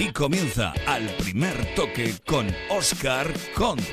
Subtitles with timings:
[0.00, 3.84] Aquí comienza al primer toque con Oscar Conde.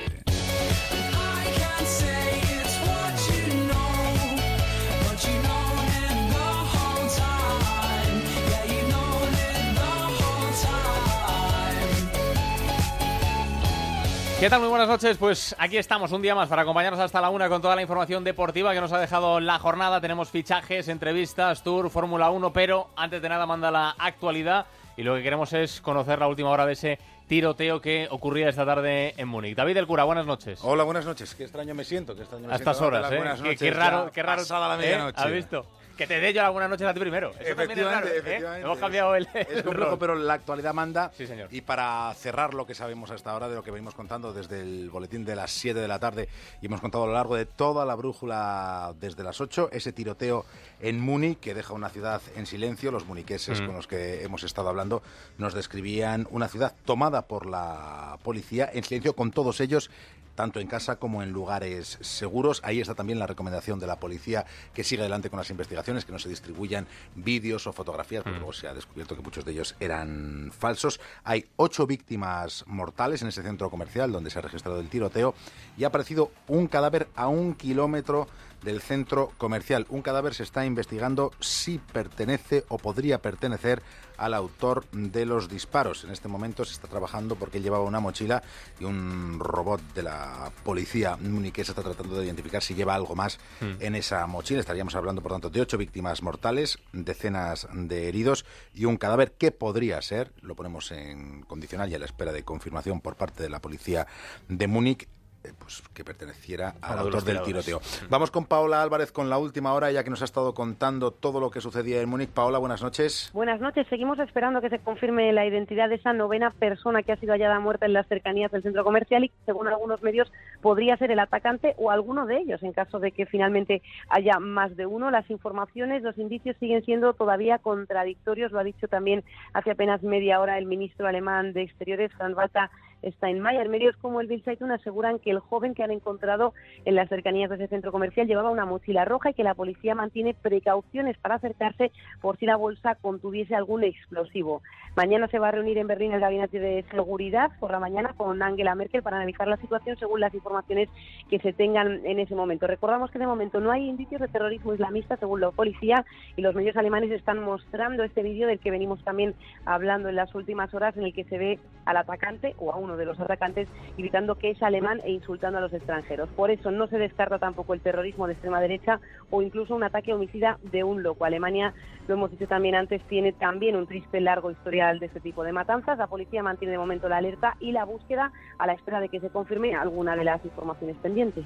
[14.40, 14.62] ¿Qué tal?
[14.62, 15.18] Muy buenas noches.
[15.18, 18.24] Pues aquí estamos un día más para acompañarnos hasta la una con toda la información
[18.24, 20.00] deportiva que nos ha dejado la jornada.
[20.00, 25.16] Tenemos fichajes, entrevistas, tour, Fórmula 1, pero antes de nada manda la actualidad y lo
[25.16, 29.28] que queremos es conocer la última hora de ese tiroteo que ocurría esta tarde en
[29.28, 29.56] Múnich.
[29.56, 30.60] David del Cura, buenas noches.
[30.64, 31.36] Hola, buenas noches.
[31.36, 32.16] Qué extraño me siento.
[32.16, 33.56] Qué extraño me a estas horas, ¿eh?
[33.58, 34.42] Qué, raro, qué raro.
[34.42, 34.78] Pasada la ¿eh?
[34.78, 35.22] medianoche.
[35.22, 35.66] ¿Has visto?
[35.98, 37.34] Que te dé yo buena noche a ti primero.
[37.40, 38.18] Eso también es raro, ¿eh?
[38.20, 38.66] efectivamente.
[38.66, 41.12] Hemos cambiado el, Es el complejo, pero la actualidad manda.
[41.18, 41.48] Sí, señor.
[41.52, 44.90] Y para cerrar lo que sabemos hasta ahora de lo que venimos contando desde el
[44.90, 46.30] boletín de las 7 de la tarde
[46.62, 50.46] y hemos contado a lo largo de toda la brújula desde las 8, ese tiroteo
[50.80, 52.92] en Múnich que deja una ciudad en silencio.
[52.92, 53.66] Los muniqueses Mm.
[53.66, 55.02] con los que hemos estado hablando
[55.38, 59.90] nos describían una ciudad tomada por la policía en silencio con todos ellos
[60.38, 62.62] tanto en casa como en lugares seguros.
[62.64, 66.12] Ahí está también la recomendación de la policía que siga adelante con las investigaciones, que
[66.12, 66.86] no se distribuyan
[67.16, 71.02] vídeos o fotografías, porque luego se ha descubierto que muchos de ellos eran falsos.
[71.24, 75.34] Hay ocho víctimas mortales en ese centro comercial donde se ha registrado el tiroteo
[75.76, 78.28] y ha aparecido un cadáver a un kilómetro
[78.64, 79.86] del centro comercial.
[79.90, 83.82] Un cadáver se está investigando si pertenece o podría pertenecer
[84.18, 86.04] al autor de los disparos.
[86.04, 88.44] En este momento se está trabajando porque él llevaba una mochila
[88.80, 93.40] y un robot de la policía muniquesa está tratando de identificar si lleva algo más
[93.62, 94.60] en esa mochila.
[94.60, 99.52] Estaríamos hablando, por tanto, de ocho víctimas mortales, decenas de heridos y un cadáver que
[99.52, 103.50] podría ser, lo ponemos en condicional y a la espera de confirmación por parte de
[103.50, 104.08] la policía
[104.48, 105.08] de Múnich,
[105.58, 107.80] pues que perteneciera al autor del tiroteo.
[108.10, 111.40] Vamos con Paola Álvarez con la última hora, ya que nos ha estado contando todo
[111.40, 112.30] lo que sucedía en Múnich.
[112.30, 113.30] Paola, buenas noches.
[113.34, 113.88] Buenas noches.
[113.90, 117.60] Seguimos esperando que se confirme la identidad de esa novena persona que ha sido hallada
[117.60, 120.32] muerta en las cercanías del centro comercial y según algunos medios,
[120.62, 122.64] podría ser el atacante o alguno de ellos.
[122.64, 127.14] En caso de que finalmente haya más de uno, las informaciones, los indicios siguen siendo
[127.14, 128.52] todavía contradictorios.
[128.52, 129.24] Lo ha dicho también
[129.54, 132.70] hace apenas media hora el ministro alemán de Exteriores, Frank-Walter
[133.04, 133.70] Steinmeier.
[133.70, 136.54] Medios como el Bild Zeitung aseguran que el joven que han encontrado
[136.86, 139.96] en las cercanías de ese centro comercial llevaba una mochila roja y que la policía
[139.96, 141.92] mantiene precauciones para acercarse
[142.22, 144.62] por si la bolsa contuviese algún explosivo.
[144.96, 148.42] Mañana se va a reunir en Berlín el gabinete de seguridad por la mañana con
[148.42, 150.90] Angela Merkel para analizar la situación según las informaciones
[151.30, 152.68] que se tengan en ese momento.
[152.68, 156.06] Recordamos que de momento no hay indicios de terrorismo islamista según la policía
[156.36, 160.34] y los medios alemanes están mostrando este vídeo del que venimos también hablando en las
[160.34, 163.68] últimas horas en el que se ve al atacante o a uno de los atacantes
[163.98, 166.30] gritando que es alemán e insultando a los extranjeros.
[166.30, 169.00] Por eso no se descarta tampoco el terrorismo de extrema derecha
[169.30, 171.26] o incluso un ataque homicida de un loco.
[171.26, 171.74] Alemania,
[172.08, 175.52] lo hemos dicho también antes, tiene también un triste largo historial de este tipo de
[175.52, 175.98] matanzas.
[175.98, 179.20] La policía mantiene de momento la alerta y la búsqueda a la espera de que
[179.20, 181.46] se confirme alguna de las informaciones pendientes.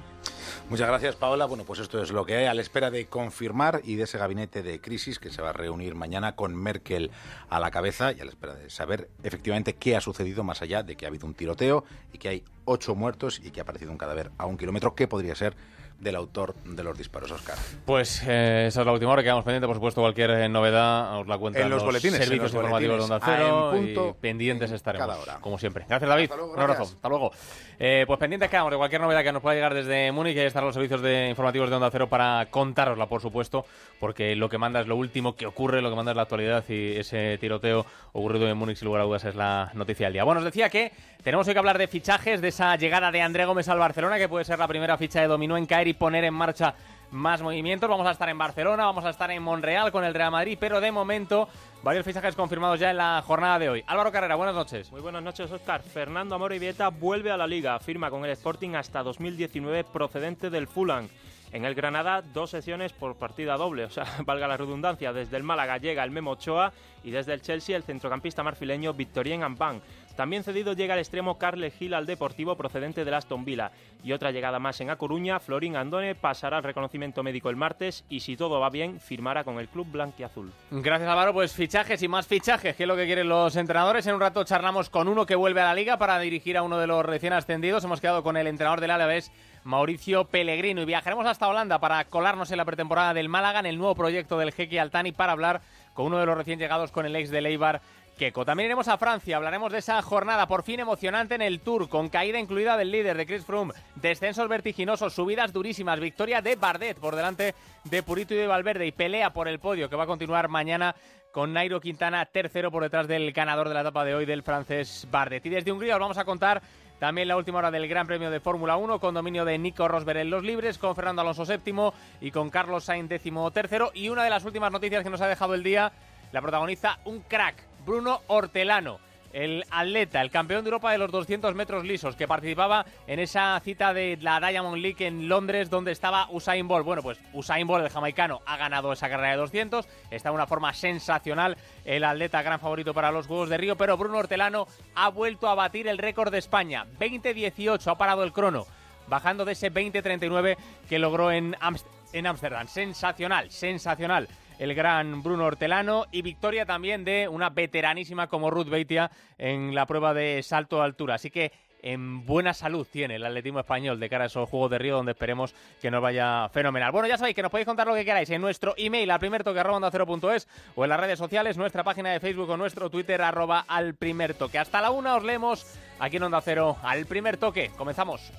[0.68, 1.46] Muchas gracias, Paola.
[1.46, 4.18] Bueno, pues esto es lo que hay a la espera de confirmar y de ese
[4.18, 7.10] gabinete de crisis que se va a reunir mañana con Merkel
[7.48, 10.82] a la cabeza y a la espera de saber efectivamente qué ha sucedido más allá
[10.82, 13.90] de que ha habido un tiroteo y que hay ocho muertos y que ha aparecido
[13.90, 15.56] un cadáver a un kilómetro que podría ser
[16.02, 17.56] del autor de los disparos, Oscar.
[17.86, 19.22] Pues eh, esa es la última hora.
[19.22, 22.52] Quedamos pendientes, por supuesto, cualquier eh, novedad os la cuentan En los boletines, en servicios
[22.52, 23.72] los informativos de Onda boletines, Cero.
[23.72, 25.38] en punto, y pendientes en estaremos, cada hora.
[25.40, 25.84] como siempre.
[25.88, 26.24] Gracias, David.
[26.24, 26.78] Hasta luego, Un abrazo.
[26.78, 26.96] gracias.
[26.96, 27.30] Hasta luego.
[27.78, 30.36] Eh, pues pendientes quedamos de cualquier novedad que nos pueda llegar desde Múnich.
[30.36, 33.64] Ahí estarán los servicios de informativos de Onda Cero para contárosla, por supuesto,
[34.00, 36.64] porque lo que manda es lo último que ocurre, lo que manda es la actualidad
[36.68, 40.24] y ese tiroteo ocurrido en Múnich, sin lugar a dudas, es la noticia del día.
[40.24, 40.92] Bueno, os decía que
[41.22, 44.28] tenemos hoy que hablar de fichajes, de esa llegada de André Gómez al Barcelona, que
[44.28, 46.74] puede ser la primera ficha de dominó en caer y poner en marcha
[47.10, 47.88] más movimientos.
[47.88, 50.80] Vamos a estar en Barcelona, vamos a estar en Monreal con el Real Madrid, pero
[50.80, 51.48] de momento
[51.82, 53.84] varios fichajes confirmados ya en la jornada de hoy.
[53.86, 54.90] Álvaro Carrera, buenas noches.
[54.90, 55.82] Muy buenas noches, Oscar.
[55.82, 57.78] Fernando Amor Vieta vuelve a la liga.
[57.78, 61.08] Firma con el Sporting hasta 2019 procedente del Fulham.
[61.52, 65.12] En el Granada, dos sesiones por partida doble, o sea, valga la redundancia.
[65.12, 66.72] Desde el Málaga llega el Memo Ochoa
[67.04, 69.82] y desde el Chelsea el centrocampista marfileño Victorien Ampán.
[70.14, 73.72] También cedido llega el extremo Carles Gil al Deportivo procedente del Aston Villa.
[74.04, 78.04] Y otra llegada más en A Coruña, Florín Andone pasará al reconocimiento médico el martes
[78.08, 80.52] y si todo va bien, firmará con el club blanquiazul.
[80.70, 84.06] Gracias Álvaro, pues fichajes y más fichajes, que es lo que quieren los entrenadores.
[84.06, 86.78] En un rato charlamos con uno que vuelve a la liga para dirigir a uno
[86.78, 87.84] de los recién ascendidos.
[87.84, 89.32] Hemos quedado con el entrenador del Alavés,
[89.64, 93.78] Mauricio Pellegrino, y viajaremos hasta Holanda para colarnos en la pretemporada del Málaga, en el
[93.78, 95.62] nuevo proyecto del Jeque Altani, para hablar
[95.94, 97.82] con uno de los recién llegados, con el ex de Leibar,
[98.30, 102.08] También iremos a Francia, hablaremos de esa jornada por fin emocionante en el Tour, con
[102.08, 107.16] caída incluida del líder de Chris Froome, descensos vertiginosos, subidas durísimas, victoria de Bardet por
[107.16, 110.46] delante de Purito y de Valverde y pelea por el podio que va a continuar
[110.46, 110.94] mañana
[111.32, 115.08] con Nairo Quintana tercero por detrás del ganador de la etapa de hoy del francés
[115.10, 115.44] Bardet.
[115.44, 116.62] Y desde Hungría os vamos a contar
[117.00, 120.18] también la última hora del Gran Premio de Fórmula 1 con dominio de Nico Rosberg
[120.18, 123.90] en los libres, con Fernando Alonso séptimo y con Carlos Sainz décimo tercero.
[123.94, 125.90] Y una de las últimas noticias que nos ha dejado el día
[126.32, 128.98] la protagoniza un crack, Bruno Hortelano
[129.32, 133.58] el atleta, el campeón de Europa de los 200 metros lisos, que participaba en esa
[133.60, 136.84] cita de la Diamond League en Londres, donde estaba Usain Bolt.
[136.84, 140.46] Bueno, pues Usain Bolt, el jamaicano, ha ganado esa carrera de 200, está de una
[140.46, 145.08] forma sensacional el atleta gran favorito para los Juegos de Río, pero Bruno Hortelano ha
[145.08, 148.66] vuelto a batir el récord de España, 20-18, ha parado el crono,
[149.08, 150.56] bajando de ese 20-39
[150.88, 152.68] que logró en Ámsterdam.
[152.68, 154.28] Sensacional, sensacional
[154.58, 159.86] el gran Bruno Hortelano y victoria también de una veteranísima como Ruth Beitia en la
[159.86, 161.14] prueba de salto de altura.
[161.14, 161.52] Así que
[161.82, 165.12] en buena salud tiene el atletismo español de cara a esos Juegos de Río donde
[165.12, 166.92] esperemos que nos vaya fenomenal.
[166.92, 169.42] Bueno, ya sabéis que nos podéis contar lo que queráis en nuestro email al primer
[169.44, 169.90] toque arroba
[170.34, 173.94] es o en las redes sociales, nuestra página de Facebook o nuestro Twitter arroba al
[173.94, 174.58] primer toque.
[174.58, 175.66] Hasta la una os leemos
[175.98, 177.70] aquí en Onda Cero al primer toque.
[177.76, 178.32] Comenzamos.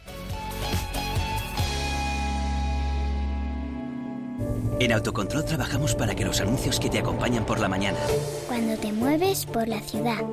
[4.79, 7.99] En Autocontrol trabajamos para que los anuncios que te acompañan por la mañana.
[8.47, 10.23] Cuando te mueves por la ciudad.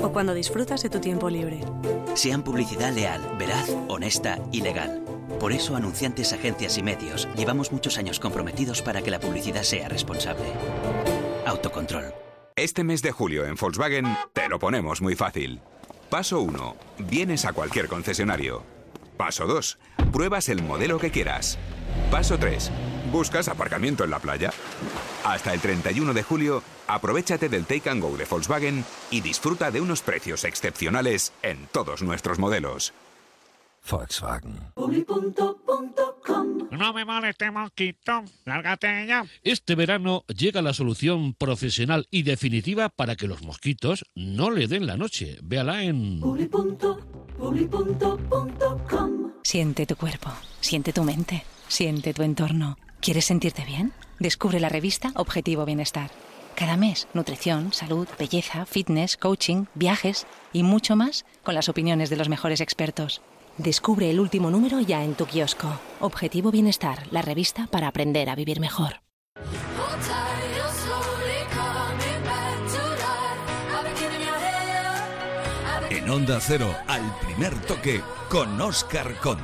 [0.00, 1.60] O cuando disfrutas de tu tiempo libre.
[2.14, 5.02] Sean publicidad leal, veraz, honesta y legal.
[5.40, 9.88] Por eso, anunciantes, agencias y medios, llevamos muchos años comprometidos para que la publicidad sea
[9.88, 10.44] responsable.
[11.46, 12.14] Autocontrol.
[12.56, 15.60] Este mes de julio en Volkswagen te lo ponemos muy fácil.
[16.08, 16.76] Paso 1.
[16.98, 18.62] Vienes a cualquier concesionario.
[19.16, 19.78] Paso 2.
[20.12, 21.58] Pruebas el modelo que quieras.
[22.10, 22.70] Paso 3.
[23.12, 24.52] ¿Buscas aparcamiento en la playa?
[25.24, 29.80] Hasta el 31 de julio, aprovechate del Take and Go de Volkswagen y disfruta de
[29.80, 32.92] unos precios excepcionales en todos nuestros modelos.
[33.90, 34.60] Volkswagen.
[36.70, 38.24] No me moleste, mosquito.
[38.44, 39.24] Lárgate ya.
[39.42, 44.86] Este verano llega la solución profesional y definitiva para que los mosquitos no le den
[44.86, 45.38] la noche.
[45.42, 46.20] Véala en...
[49.42, 50.30] Siente tu cuerpo,
[50.60, 52.76] siente tu mente, siente tu entorno.
[53.00, 53.92] ¿Quieres sentirte bien?
[54.18, 56.10] Descubre la revista Objetivo Bienestar.
[56.54, 62.16] Cada mes, nutrición, salud, belleza, fitness, coaching, viajes y mucho más con las opiniones de
[62.16, 63.22] los mejores expertos.
[63.58, 65.68] Descubre el último número ya en tu kiosco.
[66.00, 69.00] Objetivo Bienestar, la revista para aprender a vivir mejor.
[75.90, 79.42] En Onda Cero, al primer toque, con Oscar Conde.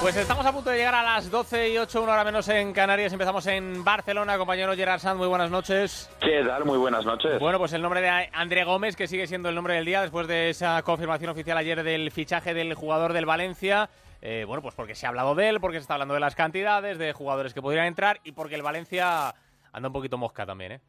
[0.00, 2.72] Pues estamos a punto de llegar a las 12 y 8, una hora menos en
[2.72, 3.12] Canarias.
[3.12, 4.38] Empezamos en Barcelona.
[4.38, 6.08] Compañero Gerard Sanz, muy buenas noches.
[6.20, 6.64] ¿Qué tal?
[6.64, 7.40] Muy buenas noches.
[7.40, 10.28] Bueno, pues el nombre de André Gómez, que sigue siendo el nombre del día después
[10.28, 13.88] de esa confirmación oficial ayer del fichaje del jugador del Valencia.
[14.20, 16.34] Eh, bueno, pues porque se ha hablado de él, porque se está hablando de las
[16.34, 19.34] cantidades, de jugadores que podrían entrar y porque el Valencia
[19.72, 20.80] anda un poquito mosca también, ¿eh?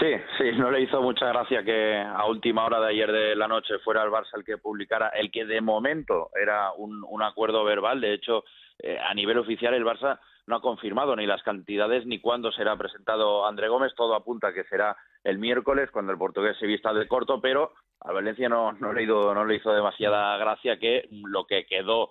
[0.00, 3.46] Sí, sí, no le hizo mucha gracia que a última hora de ayer de la
[3.46, 7.62] noche fuera el Barça el que publicara el que de momento era un, un acuerdo
[7.62, 8.00] verbal.
[8.00, 8.44] De hecho,
[8.78, 12.76] eh, a nivel oficial el Barça no ha confirmado ni las cantidades ni cuándo será
[12.76, 13.94] presentado André Gómez.
[13.94, 18.12] Todo apunta que será el miércoles cuando el portugués se vista de corto, pero a
[18.12, 22.10] Valencia no, no, le hizo, no le hizo demasiada gracia que lo que quedó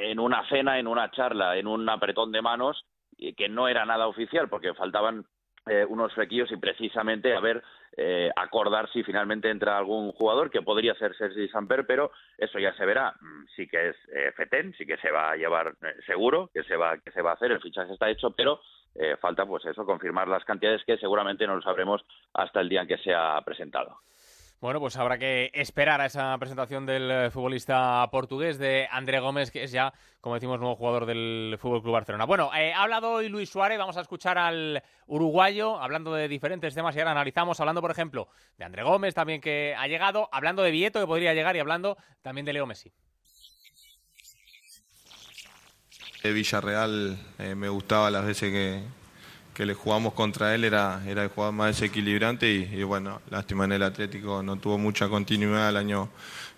[0.00, 2.84] en una cena, en una charla, en un apretón de manos,
[3.36, 5.24] que no era nada oficial porque faltaban
[5.66, 7.62] eh, unos flequillos y precisamente a ver
[7.96, 12.72] eh, acordar si finalmente entra algún jugador que podría ser Sergi Samper, pero eso ya
[12.74, 13.14] se verá.
[13.20, 16.64] Mm, sí que es eh, Feten, sí que se va a llevar eh, seguro, que
[16.64, 18.60] se va que se va a hacer, el fichaje está hecho, pero
[19.22, 22.04] falta pues eso confirmar las cantidades que seguramente no lo sabremos
[22.34, 23.96] hasta el día en que sea presentado.
[24.62, 29.50] Bueno, pues habrá que esperar a esa presentación del eh, futbolista portugués de André Gómez,
[29.50, 32.26] que es ya, como decimos, nuevo jugador del Fútbol Club Barcelona.
[32.26, 36.76] Bueno, eh, ha hablado hoy Luis Suárez, vamos a escuchar al uruguayo hablando de diferentes
[36.76, 40.62] temas y ahora analizamos, hablando, por ejemplo, de André Gómez también que ha llegado, hablando
[40.62, 42.92] de Vieto que podría llegar y hablando también de Leo Messi.
[46.22, 48.84] De Villarreal eh, me gustaba las veces que,
[49.54, 53.72] que le jugamos contra él era, era el jugador más desequilibrante y, bueno, lástima en
[53.72, 56.08] el Atlético no tuvo mucha continuidad el año,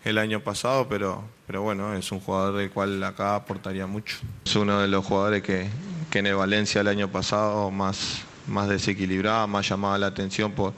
[0.05, 4.19] el año pasado, pero, pero bueno, es un jugador del cual acá aportaría mucho.
[4.45, 5.69] Es uno de los jugadores que,
[6.11, 10.73] que en el Valencia el año pasado más, más desequilibraba, más llamaba la atención por,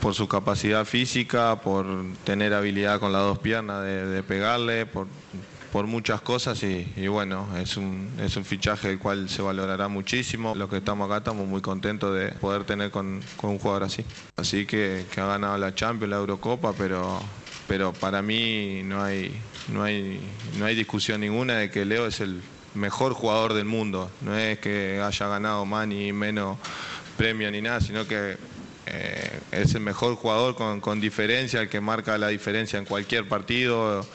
[0.00, 1.86] por su capacidad física, por
[2.22, 5.08] tener habilidad con las dos piernas de, de pegarle, por
[5.74, 10.54] por muchas cosas y, bueno, es un, es un fichaje el cual se valorará muchísimo.
[10.54, 14.04] Los que estamos acá estamos muy contentos de poder tener con, un jugador así.
[14.36, 17.20] Así que, que, ha ganado la Champions, la Eurocopa, pero,
[17.66, 20.20] pero para mí no hay, no, hay,
[20.60, 22.40] no hay discusión ninguna de que Leo es el,
[22.74, 24.12] mejor jugador del mundo.
[24.20, 26.56] No es que haya ganado más ni menos
[27.16, 28.36] premio ni nada, sino que
[28.86, 33.26] eh, es el mejor jugador con, con, diferencia, el que marca la diferencia en cualquier
[33.26, 34.06] partido.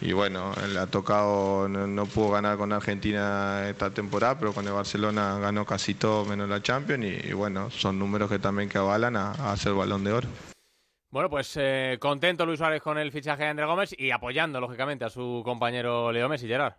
[0.00, 4.72] Y bueno, él ha tocado, no, pudo ganar con Argentina esta temporada, pero con el
[4.72, 7.04] Barcelona ganó casi todo menos la Champions.
[7.04, 10.28] Y, bueno, son números que también avalan a, a hacer balón de oro.
[11.10, 15.04] Bueno, pues eh, contento Luis Suárez con el fichaje de André Gómez y apoyando, lógicamente,
[15.04, 16.74] a su compañero Leo Messi, Gerard.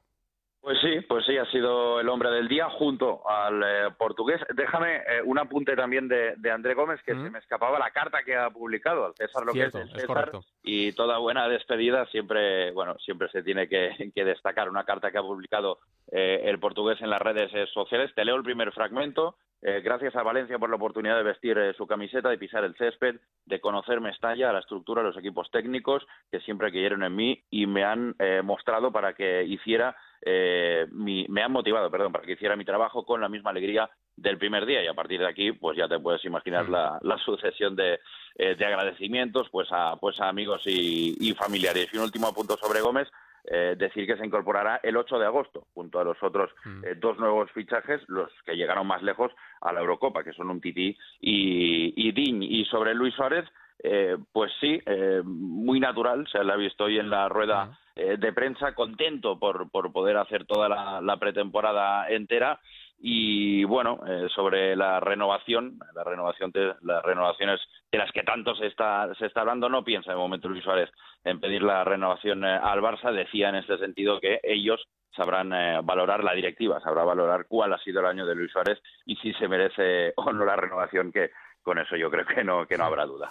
[0.62, 4.40] Pues sí, pues sí, ha sido el hombre del día junto al eh, portugués.
[4.54, 8.36] Déjame eh, un apunte también de, André Gómez, que se me escapaba la carta que
[8.36, 12.96] ha publicado al César lo que es, el César, y toda buena despedida siempre, bueno,
[13.00, 15.80] siempre se tiene que, destacar una carta que ha publicado
[16.12, 18.14] eh, el portugués en las redes sociales.
[18.14, 19.38] Te leo el primer fragmento.
[19.62, 23.16] gracias a Valencia por la oportunidad de vestir su camiseta, de pisar el césped,
[23.46, 27.84] de conocer Mestalla, la estructura, los equipos técnicos que siempre creyeron en mí y me
[27.84, 33.06] han mostrado para que hiciera eh, me han motivado, perdón, para que hiciera mi trabajo
[33.06, 36.00] con la misma alegría del primer día y a partir de aquí, pues ya te
[36.00, 36.72] puedes imaginar mm.
[37.02, 38.00] la, sucesión de,
[38.36, 41.88] eh, de, agradecimientos pues a, pues a amigos y, familiares.
[41.92, 43.08] Y un último punto sobre Gómez,
[43.46, 46.86] eh, decir que se incorporará el 8 de agosto, junto a los otros mm.
[46.86, 50.62] eh, dos nuevos fichajes, los que llegaron más lejos a la Eurocopa, que son un
[50.62, 52.44] Tití y, y Diñ.
[52.44, 53.46] Y sobre Luis Suárez,
[53.84, 58.18] eh, pues sí, eh, muy natural, se la ha visto hoy en la rueda eh,
[58.18, 62.60] de prensa, contento por, por poder hacer toda la, pretemporada entera.
[63.04, 64.00] Y bueno,
[64.36, 67.60] sobre la renovación, la renovación de, las renovaciones
[67.92, 70.92] de las que tanto se está, se está hablando, no piensa de momento Luis Suárez
[71.24, 75.50] en pedir la renovación al Barça, decía en este sentido que ellos sabrán
[75.84, 79.34] valorar la directiva, sabrá valorar cuál ha sido el año de Luis Suárez y si
[79.34, 81.32] se merece o no la renovación que
[81.64, 83.30] con eso yo creo que no, que no habrá duda.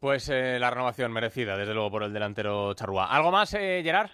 [0.00, 3.06] Pues eh, la renovación merecida, desde luego, por el delantero Charrúa.
[3.06, 4.10] ¿Algo más, eh, Gerard?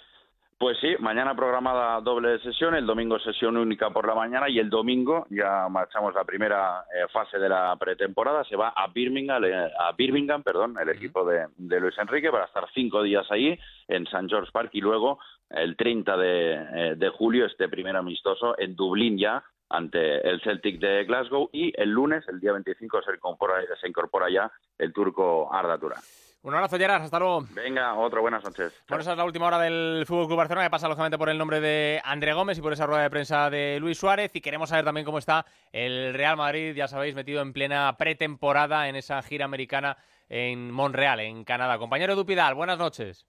[0.63, 4.71] Pues sí, mañana programada doble sesión, el domingo sesión única por la mañana y el
[4.71, 8.45] domingo ya marchamos la primera eh, fase de la pretemporada.
[8.45, 12.65] Se va a Birmingham, eh, a Birmingham, perdón, el equipo de, Luis Enrique para estar
[12.75, 13.59] cinco días ahí
[13.89, 14.29] en St.
[14.29, 15.19] George Park y luego
[15.51, 21.05] el 30 de, de julio este primer amistoso en Dublín ya ante el Celtic de
[21.05, 25.79] Glasgow y el lunes, el día 25, se incorpora, se incorpora ya el turco Arda
[25.79, 26.01] Turán.
[26.43, 27.03] Un abrazo, Gerard.
[27.03, 27.47] Hasta luego.
[27.51, 28.21] Venga, otro.
[28.21, 28.73] Buenas noches.
[28.89, 31.39] Bueno, esa es la última hora del Fútbol Club Barcelona, que pasa lógicamente por el
[31.39, 34.35] nombre de André Gómez y por esa rueda de prensa de Luis Suárez.
[34.35, 38.89] Y queremos saber también cómo está el Real Madrid, ya sabéis, metido en plena pretemporada
[38.89, 39.97] en esa gira americana
[40.29, 41.79] en Montreal, en Canadá.
[41.79, 43.25] Compañero Dupidal, buenas noches.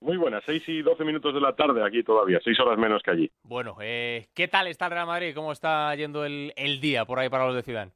[0.00, 3.10] Muy buenas, 6 y 12 minutos de la tarde aquí todavía, 6 horas menos que
[3.10, 3.30] allí.
[3.42, 5.34] Bueno, eh, ¿qué tal está el Real Madrid?
[5.34, 7.92] ¿Cómo está yendo el, día por ahí para los de Ciudad?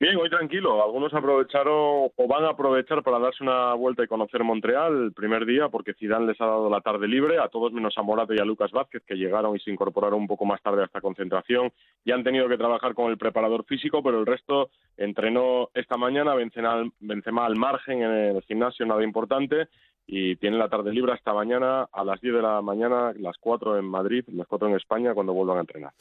[0.00, 0.80] Bien, hoy tranquilo.
[0.80, 5.44] Algunos aprovecharon o van a aprovechar para darse una vuelta y conocer Montreal el primer
[5.44, 8.38] día, porque Zidane les ha dado la tarde libre a todos menos a Morata y
[8.38, 11.72] a Lucas Vázquez, que llegaron y se incorporaron un poco más tarde a esta concentración.
[12.04, 16.36] Y han tenido que trabajar con el preparador físico, pero el resto entrenó esta mañana.
[16.36, 19.66] Benzema al margen en el gimnasio, nada importante
[20.10, 23.78] y tiene la tarde libre hasta mañana a las 10 de la mañana, las 4
[23.78, 25.92] en Madrid, las 4 en España, cuando vuelvan a entrenar.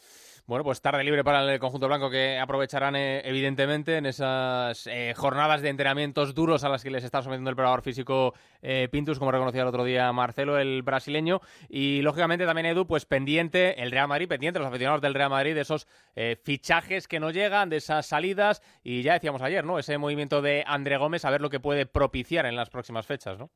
[0.47, 5.13] Bueno, pues tarde libre para el conjunto blanco que aprovecharán eh, evidentemente en esas eh,
[5.13, 9.19] jornadas de entrenamientos duros a las que les está sometiendo el preparador físico eh, Pintus,
[9.19, 11.41] como reconocía el otro día Marcelo, el brasileño.
[11.67, 15.53] Y lógicamente también Edu, pues pendiente, el Real Madrid, pendiente, los aficionados del Real Madrid,
[15.53, 15.85] de esos
[16.45, 18.61] fichajes que no llegan, de esas salidas.
[18.83, 19.79] Y ya decíamos ayer, ¿no?
[19.79, 23.37] Ese movimiento de André Gómez, a ver lo que puede propiciar en las próximas fechas,
[23.37, 23.51] ¿no?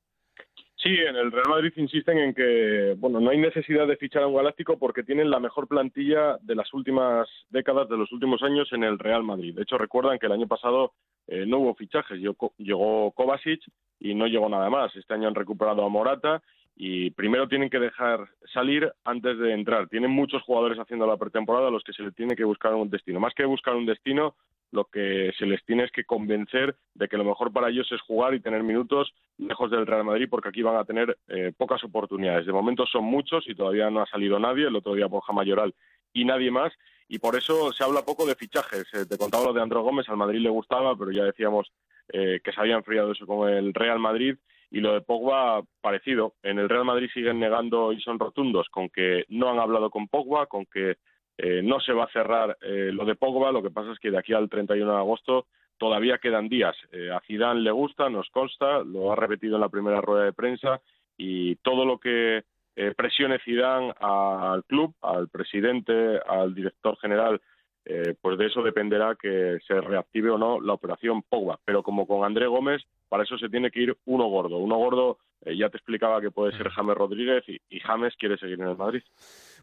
[0.83, 4.27] Sí, en el Real Madrid insisten en que bueno, no hay necesidad de fichar a
[4.27, 8.67] un galáctico porque tienen la mejor plantilla de las últimas décadas, de los últimos años
[8.71, 9.53] en el Real Madrid.
[9.53, 10.93] De hecho, recuerdan que el año pasado
[11.27, 12.19] eh, no hubo fichajes,
[12.57, 13.61] llegó Kovacic
[13.99, 14.95] y no llegó nada más.
[14.95, 16.41] Este año han recuperado a Morata
[16.83, 19.87] y primero tienen que dejar salir antes de entrar.
[19.87, 22.89] Tienen muchos jugadores haciendo la pretemporada a los que se les tiene que buscar un
[22.89, 23.19] destino.
[23.19, 24.33] Más que buscar un destino,
[24.71, 28.01] lo que se les tiene es que convencer de que lo mejor para ellos es
[28.01, 31.83] jugar y tener minutos lejos del Real Madrid porque aquí van a tener eh, pocas
[31.83, 32.47] oportunidades.
[32.47, 35.75] De momento son muchos y todavía no ha salido nadie, el otro día Borja Mayoral
[36.13, 36.73] y nadie más
[37.07, 38.85] y por eso se habla poco de fichajes.
[38.93, 41.71] Eh, te contaba lo de André Gómez, al Madrid le gustaba, pero ya decíamos
[42.11, 44.35] eh, que se había enfriado eso con el Real Madrid
[44.71, 46.33] y lo de Pogba parecido.
[46.41, 50.07] En el Real Madrid siguen negando y son rotundos con que no han hablado con
[50.07, 50.95] Pogba, con que
[51.37, 54.11] eh, no se va a cerrar eh, lo de Pogba, lo que pasa es que
[54.11, 55.47] de aquí al 31 de agosto
[55.77, 56.75] todavía quedan días.
[56.91, 60.33] Eh, a Zidane le gusta, nos consta, lo ha repetido en la primera rueda de
[60.33, 60.81] prensa
[61.17, 62.43] y todo lo que
[62.95, 67.41] presione Zidane al club, al presidente, al director general,
[68.21, 71.59] pues de eso dependerá que se reactive o no la operación Pogba.
[71.65, 74.57] Pero como con André Gómez, para eso se tiene que ir uno gordo.
[74.57, 76.71] Uno gordo, ya te explicaba que puede ser mm.
[76.71, 79.03] James Rodríguez y, y James quiere seguir en el Madrid.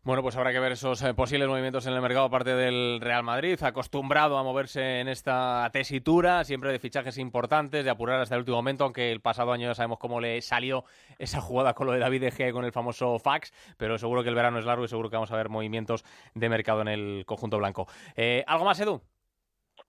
[0.05, 3.25] Bueno, pues habrá que ver esos eh, posibles movimientos en el mercado aparte del Real
[3.25, 8.41] Madrid, acostumbrado a moverse en esta tesitura, siempre de fichajes importantes, de apurar hasta el
[8.41, 10.85] último momento, aunque el pasado año ya sabemos cómo le salió
[11.19, 14.29] esa jugada con lo de David De Gea con el famoso fax, pero seguro que
[14.29, 16.05] el verano es largo y seguro que vamos a ver movimientos
[16.35, 17.87] de mercado en el conjunto blanco.
[18.17, 19.03] Eh, ¿Algo más, Edu?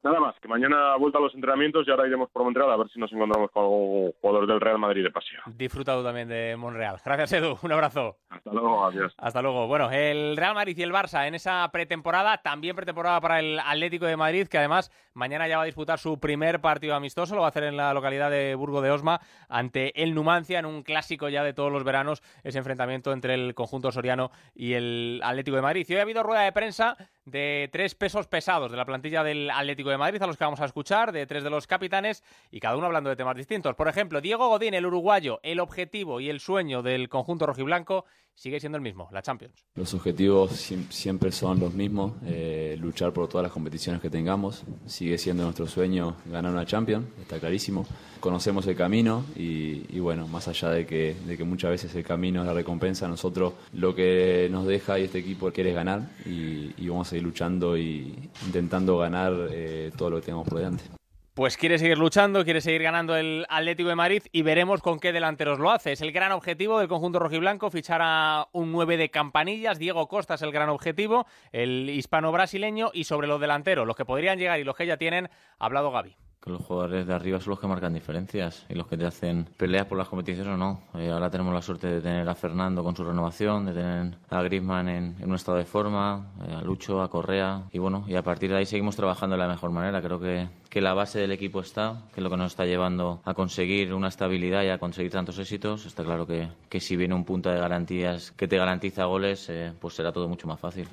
[0.01, 2.87] Nada más, que mañana vuelta a los entrenamientos y ahora iremos por Montreal a ver
[2.89, 5.41] si nos encontramos con algún jugador del Real Madrid de paseo.
[5.47, 6.97] Disfrutado también de Monreal.
[7.03, 7.57] Gracias, Edu.
[7.61, 8.15] Un abrazo.
[8.29, 9.13] Hasta luego, adiós.
[9.17, 9.67] Hasta luego.
[9.67, 14.05] Bueno, el Real Madrid y el Barça en esa pretemporada, también pretemporada para el Atlético
[14.05, 17.47] de Madrid, que además mañana ya va a disputar su primer partido amistoso, lo va
[17.47, 21.27] a hacer en la localidad de Burgo de Osma, ante el Numancia, en un clásico
[21.27, 25.61] ya de todos los veranos, ese enfrentamiento entre el conjunto soriano y el Atlético de
[25.61, 25.85] Madrid.
[25.89, 29.49] Y hoy ha habido rueda de prensa de tres pesos pesados de la plantilla del
[29.49, 32.59] Atlético de Madrid, a los que vamos a escuchar, de tres de los capitanes, y
[32.59, 33.75] cada uno hablando de temas distintos.
[33.75, 38.05] Por ejemplo, Diego Godín, el uruguayo, el objetivo y el sueño del conjunto rojiblanco
[38.35, 39.53] sigue siendo el mismo, la Champions.
[39.75, 40.51] Los objetivos
[40.89, 44.63] siempre son los mismos, eh, luchar por todas las competiciones que tengamos.
[44.85, 47.85] Sigue siendo nuestro sueño ganar una Champions, está clarísimo.
[48.19, 52.41] Conocemos el camino y, bueno, más allá de que, de que, muchas veces el camino
[52.41, 56.89] es la recompensa, nosotros lo que nos deja y este equipo quiere ganar y, y
[56.89, 60.98] vamos a seguir luchando y intentando ganar eh, todo lo que tengamos por delante.
[61.39, 65.13] Pues quiere seguir luchando, quiere seguir ganando el Atlético de Madrid y veremos con qué
[65.13, 65.93] delanteros lo hace.
[65.93, 69.79] Es el gran objetivo del conjunto rojiblanco fichar a un 9 de campanillas.
[69.79, 74.37] Diego Costa es el gran objetivo, el hispano-brasileño y sobre los delanteros, los que podrían
[74.37, 75.29] llegar y los que ya tienen,
[75.59, 78.87] ha hablado Gaby que los jugadores de arriba son los que marcan diferencias y los
[78.87, 80.81] que te hacen peleas por las competiciones o no.
[80.95, 84.41] Eh, ahora tenemos la suerte de tener a Fernando con su renovación, de tener a
[84.43, 88.23] Griezmann en, un estado de forma, eh, a Lucho, a Correa y bueno, y a
[88.23, 90.01] partir de ahí seguimos trabajando de la mejor manera.
[90.01, 93.21] Creo que, que la base del equipo está, que es lo que nos está llevando
[93.25, 95.85] a conseguir una estabilidad y a conseguir tantos éxitos.
[95.85, 99.73] Está claro que, que si viene un punto de garantías que te garantiza goles, eh,
[99.79, 100.87] pues será todo mucho más fácil.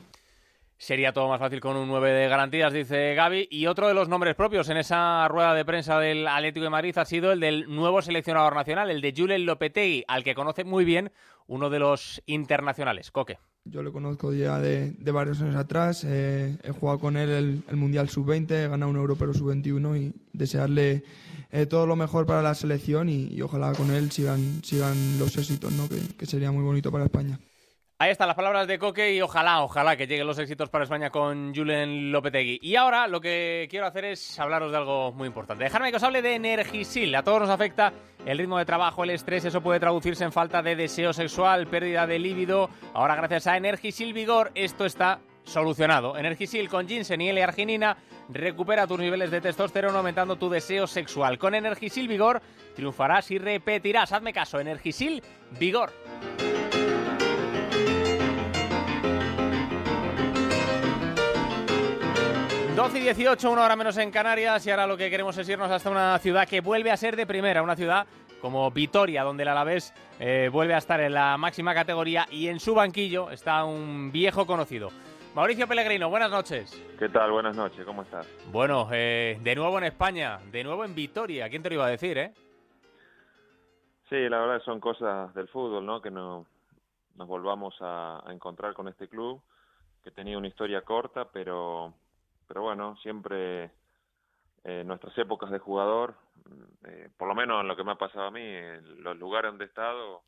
[0.78, 3.48] Sería todo más fácil con un 9 de garantías, dice Gaby.
[3.50, 6.98] Y otro de los nombres propios en esa rueda de prensa del Atlético de Madrid
[6.98, 10.84] ha sido el del nuevo seleccionador nacional, el de Julen Lopetegui, al que conoce muy
[10.84, 11.12] bien
[11.46, 13.10] uno de los internacionales.
[13.10, 13.38] Coque.
[13.64, 16.04] Yo lo conozco ya de, varios años atrás.
[16.04, 17.30] Eh, he jugado con él
[17.68, 21.04] el, Mundial Sub-20, he ganado un Europeo Sub-21 y desearle
[21.50, 25.72] eh, todo lo mejor para la selección y, ojalá con él sigan, sigan los éxitos,
[25.72, 25.88] ¿no?
[25.88, 27.40] que sería muy bonito para España.
[27.98, 31.08] Ahí están las palabras de Coque y ojalá, ojalá que lleguen los éxitos para España
[31.08, 32.58] con Julen Lopetegui.
[32.60, 35.64] Y ahora lo que quiero hacer es hablaros de algo muy importante.
[35.64, 37.14] Dejarme que os hable de Energisil.
[37.14, 37.94] A todos nos afecta
[38.26, 42.06] el ritmo de trabajo, el estrés, eso puede traducirse en falta de deseo sexual, pérdida
[42.06, 42.68] de líbido.
[42.92, 46.18] Ahora gracias a Energisil Vigor esto está solucionado.
[46.18, 47.96] Energisil con ginseng y L-arginina
[48.28, 51.38] recupera tus niveles de testosterona aumentando tu deseo sexual.
[51.38, 52.42] Con Energisil Vigor
[52.74, 54.12] triunfarás y repetirás.
[54.12, 55.22] Hazme caso, Energisil
[55.58, 55.94] Vigor.
[62.76, 65.70] 12 y 18, una hora menos en Canarias y ahora lo que queremos es irnos
[65.70, 68.06] hasta una ciudad que vuelve a ser de primera, una ciudad
[68.42, 72.60] como Vitoria, donde el Alavés eh, vuelve a estar en la máxima categoría y en
[72.60, 74.90] su banquillo está un viejo conocido.
[75.34, 76.78] Mauricio Pellegrino, buenas noches.
[76.98, 77.30] ¿Qué tal?
[77.32, 78.28] Buenas noches, ¿cómo estás?
[78.52, 81.90] Bueno, eh, de nuevo en España, de nuevo en Vitoria, ¿quién te lo iba a
[81.90, 82.34] decir, eh?
[84.10, 86.02] Sí, la verdad son cosas del fútbol, ¿no?
[86.02, 86.44] Que no,
[87.14, 89.40] nos volvamos a encontrar con este club,
[90.04, 91.94] que tenía una historia corta, pero
[92.46, 93.70] pero bueno, siempre en
[94.64, 97.96] eh, nuestras épocas de jugador, mm, eh, por lo menos en lo que me ha
[97.96, 98.44] pasado a mí,
[98.98, 100.22] los lugares donde he estado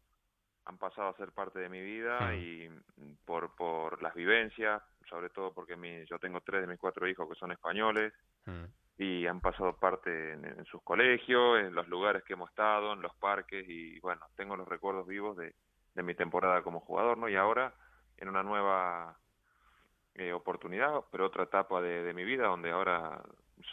[0.65, 5.31] han pasado a ser parte de mi vida y mm, por, por las vivencias, sobre
[5.31, 8.13] todo porque mi, yo tengo tres de mis cuatro hijos que son españoles
[8.97, 13.15] y han pasado parte en, sus colegios, en los lugares que hemos estado, en los
[13.17, 15.55] parques y bueno, tengo los recuerdos vivos de,
[15.95, 17.29] de mi temporada como jugador, ¿no?
[17.29, 17.75] Y ahora
[18.17, 19.17] en una nueva
[20.19, 23.23] eh, oportunidad, pero otra etapa de, mi vida donde ahora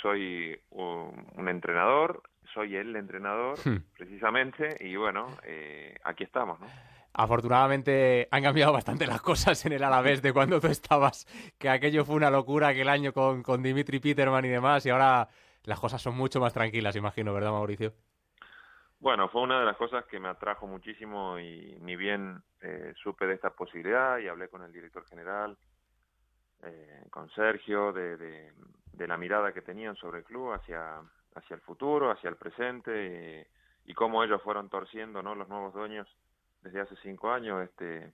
[0.01, 2.21] soy un, entrenador,
[2.53, 3.77] soy el entrenador hmm.
[3.97, 6.67] precisamente y bueno, eh, aquí estamos, ¿no?
[7.13, 11.25] Afortunadamente han cambiado bastante las cosas en el Alavés de cuando tú estabas,
[11.57, 15.27] que aquello fue una locura aquel año con, con Dimitri Peterman y demás, y ahora
[15.63, 17.93] las cosas son mucho más tranquilas, imagino, ¿verdad, Mauricio?
[18.99, 23.27] Bueno, fue una de las cosas que me atrajo muchísimo y ni bien eh, supe
[23.27, 25.57] de esta posibilidad y hablé con el director general,
[26.65, 30.99] eh, con Sergio, de, de, la mirada que tenían sobre el club hacia,
[31.35, 33.47] hacia el futuro, hacia el presente
[33.85, 35.35] y, cómo ellos fueron torciendo ¿no?
[35.35, 36.07] los nuevos dueños
[36.61, 38.11] desde hace cinco años este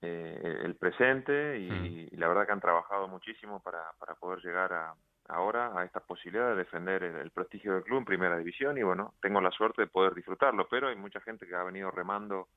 [0.00, 4.94] eh, el presente y, la verdad que han trabajado muchísimo para, para poder llegar a,
[5.28, 9.14] ahora a esta posibilidad de defender el, prestigio del club en primera división y bueno,
[9.20, 12.48] tengo la suerte de poder disfrutarlo, pero hay mucha gente que ha venido remando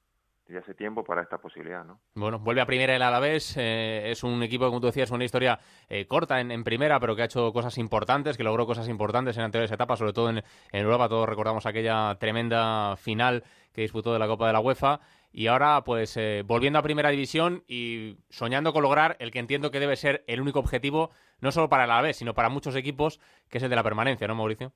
[0.47, 1.99] desde hace tiempo para esta posibilidad, ¿no?
[2.13, 5.60] Bueno, vuelve a primera el Alavés, eh, es un equipo, como tú decías, una historia
[5.89, 9.38] eh, corta en, en, primera, pero que ha hecho cosas importantes, que logró cosas importantes
[9.38, 14.13] en anteriores etapas, sobre todo en, en Europa, todos recordamos aquella tremenda final que disputó
[14.13, 14.99] de la Copa de la UEFA,
[15.31, 19.69] y ahora pues eh, volviendo a primera división y soñando con lograr el que entiendo
[19.69, 23.19] que debe ser el único objetivo, no solo para el Alavés, sino para muchos equipos,
[23.49, 24.71] que es el de la permanencia, ¿no, Mauricio?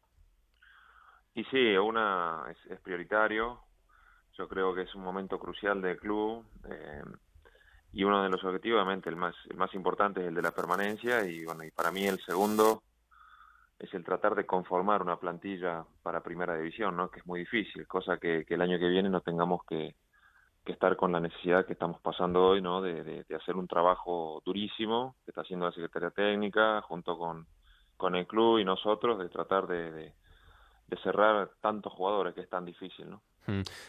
[1.34, 3.62] Y sí, una es, es prioritario,
[4.40, 7.04] yo creo que es un momento crucial del club eh,
[7.92, 10.52] y uno de los objetivos, obviamente, el más, el más importante es el de la
[10.52, 12.84] permanencia y bueno, y para mí el segundo
[13.78, 17.12] es el tratar de conformar una plantilla para primera división, ¿no?
[17.12, 19.94] que es muy difícil, cosa que, el año que viene no tengamos que,
[20.66, 22.80] estar con la necesidad que estamos pasando hoy, ¿no?
[22.80, 27.48] De, hacer un trabajo durísimo que está haciendo la Secretaría Técnica junto con,
[27.98, 30.14] con el club y nosotros, de tratar de,
[30.88, 33.20] de cerrar tantos jugadores que es tan difícil, ¿no?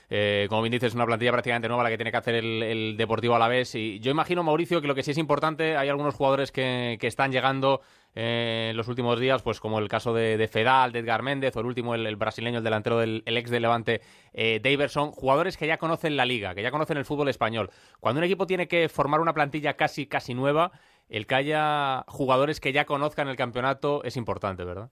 [0.08, 2.96] Eh, como bien dices, es una plantilla prácticamente nueva la que tiene que hacer el,
[2.96, 3.74] Deportivo a la vez.
[3.74, 7.06] Y yo imagino, Mauricio, que lo que sí es importante, hay algunos jugadores que, que
[7.06, 7.80] están llegando
[8.14, 11.60] eh, en los últimos días, pues como el caso de, Fedal, de Edgar Méndez, o
[11.60, 14.00] el último, el, brasileño, el delantero del el ex de Levante,
[14.32, 17.70] eh, Daverson, jugadores que ya conocen la liga, que ya conocen el fútbol español.
[18.00, 20.72] Cuando un equipo tiene que formar una plantilla casi, casi nueva,
[21.08, 24.90] el que haya jugadores que ya conozcan el campeonato es importante, ¿verdad?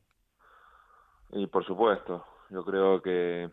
[1.33, 3.51] Y por supuesto, yo creo que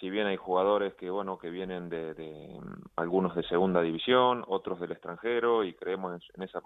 [0.00, 2.60] si bien hay jugadores que bueno que vienen de, de,
[2.96, 6.60] algunos de segunda división otros del extranjero y creemos en, en, esa,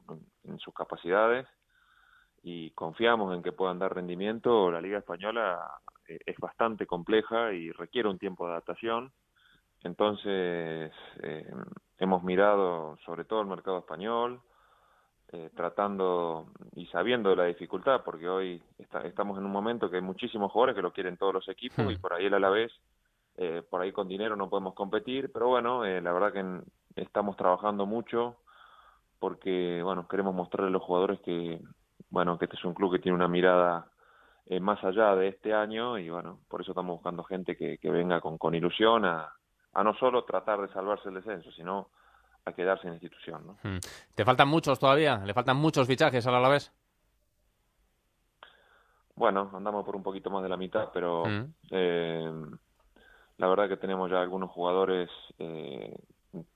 [0.45, 1.47] en sus capacidades
[2.43, 5.61] y confiamos en que puedan dar rendimiento la liga española
[6.09, 9.13] eh, es bastante compleja y requiere un tiempo de adaptación
[9.83, 11.53] entonces eh,
[11.99, 14.41] hemos mirado sobre todo el mercado español
[15.33, 19.97] eh, tratando y sabiendo de la dificultad porque hoy está, estamos en un momento que
[19.97, 21.91] hay muchísimos jugadores que lo quieren todos los equipos hmm.
[21.91, 22.73] y por ahí el Alavés
[23.37, 26.63] eh, por ahí con dinero no podemos competir, pero bueno, eh, la verdad que en,
[26.97, 28.37] estamos trabajando mucho
[29.19, 31.61] porque, bueno, queremos mostrarle a los jugadores que,
[32.09, 33.87] bueno, que este es un club que tiene una mirada
[34.47, 37.91] eh, más allá de este año y, bueno, por eso estamos buscando gente que, que
[37.91, 39.33] venga con, con ilusión a,
[39.73, 41.89] a no solo tratar de salvarse el descenso, sino
[42.45, 43.47] a quedarse en la institución.
[43.47, 43.59] ¿no?
[43.63, 43.79] Hmm.
[44.15, 45.19] ¿Te faltan muchos todavía?
[45.19, 46.73] ¿Le faltan muchos fichajes a la vez?
[49.15, 51.55] Bueno, andamos por un poquito más de la mitad, pero hmm.
[51.71, 52.33] eh,
[53.41, 55.97] la verdad que tenemos ya algunos jugadores eh,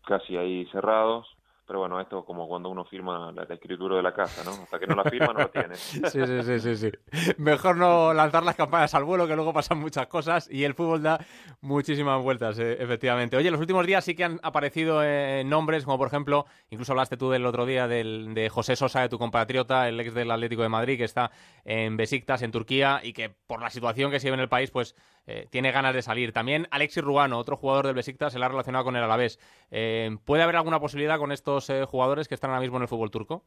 [0.03, 1.27] casi ahí cerrados
[1.67, 4.51] pero bueno, esto como cuando uno firma la, la, escritura de la casa, ¿no?
[4.51, 5.75] Hasta que no la firma no la tiene.
[5.77, 6.93] sí, sí, sí, sí, sí.
[7.39, 11.03] Mejor no lanzar las campanas al vuelo, que luego pasan muchas cosas y el fútbol
[11.03, 11.25] da
[11.63, 13.39] muchísimas vueltas, eh, efectivamente.
[13.39, 17.17] Oye, los últimos días sí que han aparecido eh, nombres, como por ejemplo, incluso hablaste
[17.17, 20.63] tú del otro día del, de José Sosa, de tu compatriota, el ex del Atlético
[20.63, 21.31] de Madrid, que está
[21.65, 24.71] en Besiktas, en Turquía, y que por la situación que se vive en el país,
[24.71, 24.95] pues
[25.27, 26.33] eh, tiene ganas de salir.
[26.33, 29.39] También Alexis Rubano, otro jugador del Besiktas, se la ha relacionado con el Alavés.
[29.71, 32.89] Eh, ¿Puede haber alguna posibilidad con estos eh, jugadores que están ahora mismo en el
[32.89, 33.45] fútbol turco?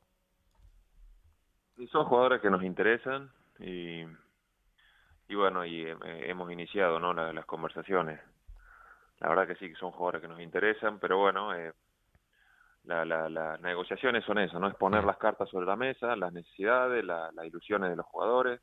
[1.92, 4.02] Son jugadores que nos interesan y,
[5.28, 7.14] y bueno, y eh, hemos iniciado ¿no?
[7.14, 8.20] La, las conversaciones.
[9.20, 11.52] La verdad que sí, que son jugadores que nos interesan, pero bueno,
[12.84, 14.68] la, la, las negociaciones son eso, ¿no?
[14.68, 18.62] Es poner las cartas sobre la mesa, las necesidades, la, las ilusiones de los jugadores.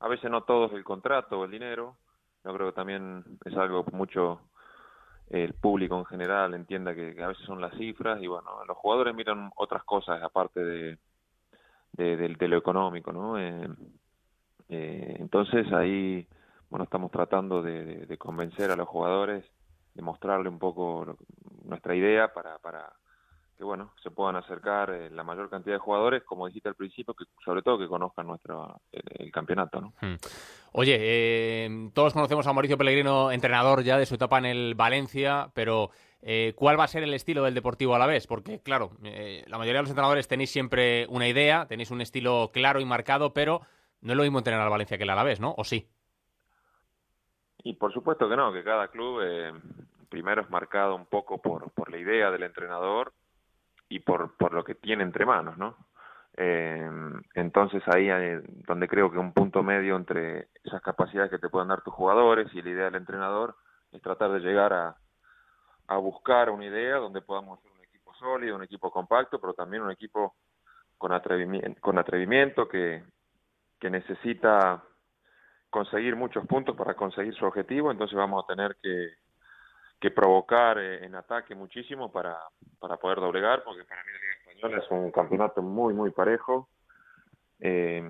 [0.00, 1.96] A veces no todo es el contrato o el dinero,
[2.44, 4.40] yo creo que también es algo mucho
[5.30, 9.14] el público en general entienda que, a veces son las cifras y bueno, los jugadores
[9.14, 10.98] miran otras cosas aparte de,
[11.92, 13.38] de, de, lo económico, ¿no?
[13.38, 13.68] Eh,
[14.68, 16.26] eh, entonces ahí,
[16.68, 19.44] bueno, estamos tratando de, de, convencer a los jugadores,
[19.94, 21.16] de mostrarle un poco lo,
[21.64, 22.92] nuestra idea para, para
[23.64, 27.14] que bueno, se puedan acercar eh, la mayor cantidad de jugadores, como dijiste al principio,
[27.14, 29.94] que sobre todo que conozcan nuestro el, el campeonato, ¿no?
[30.02, 30.16] Hmm.
[30.72, 35.50] Oye, eh, todos conocemos a Mauricio Pellegrino, entrenador ya de su etapa en el Valencia,
[35.54, 38.26] pero eh, ¿cuál va a ser el estilo del Deportivo a la vez?
[38.26, 42.80] Porque, claro, la mayoría de los entrenadores tenéis siempre una idea, tenéis un estilo claro
[42.80, 43.62] y marcado, pero
[44.02, 45.54] no es lo mismo entrenar al Valencia que el Alavés, ¿no?
[45.56, 45.88] ¿O sí?
[47.62, 49.22] Y por supuesto que no, que cada club
[50.10, 53.14] primero es marcado un poco por, por la idea del entrenador
[53.94, 55.76] y por, por lo que tiene entre manos, ¿no?
[56.36, 56.90] Eh,
[57.34, 61.68] entonces ahí hay donde creo que un punto medio entre esas capacidades que te pueden
[61.68, 63.54] dar tus jugadores y la idea del entrenador
[63.92, 64.96] es tratar de llegar a,
[65.86, 69.84] a buscar una idea donde podamos ser un equipo sólido, un equipo compacto, pero también
[69.84, 70.34] un equipo
[70.98, 73.04] con atrevimiento, con atrevimiento que,
[73.78, 74.82] que necesita
[75.70, 79.12] conseguir muchos puntos para conseguir su objetivo, entonces vamos a tener que,
[80.04, 82.36] que provocar eh, en ataque muchísimo para,
[82.78, 86.68] para poder doblegar, porque para mí la Liga Española es un campeonato muy, muy parejo.
[87.58, 88.02] Eh,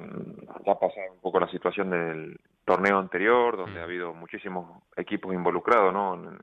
[0.67, 5.93] ha pasado un poco la situación del torneo anterior, donde ha habido muchísimos equipos involucrados
[5.93, 6.37] ¿no?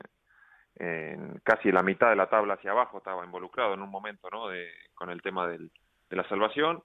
[1.44, 4.48] casi la mitad de la tabla hacia abajo estaba involucrado en un momento, ¿no?
[4.48, 5.70] De, con el tema del,
[6.10, 6.82] de la salvación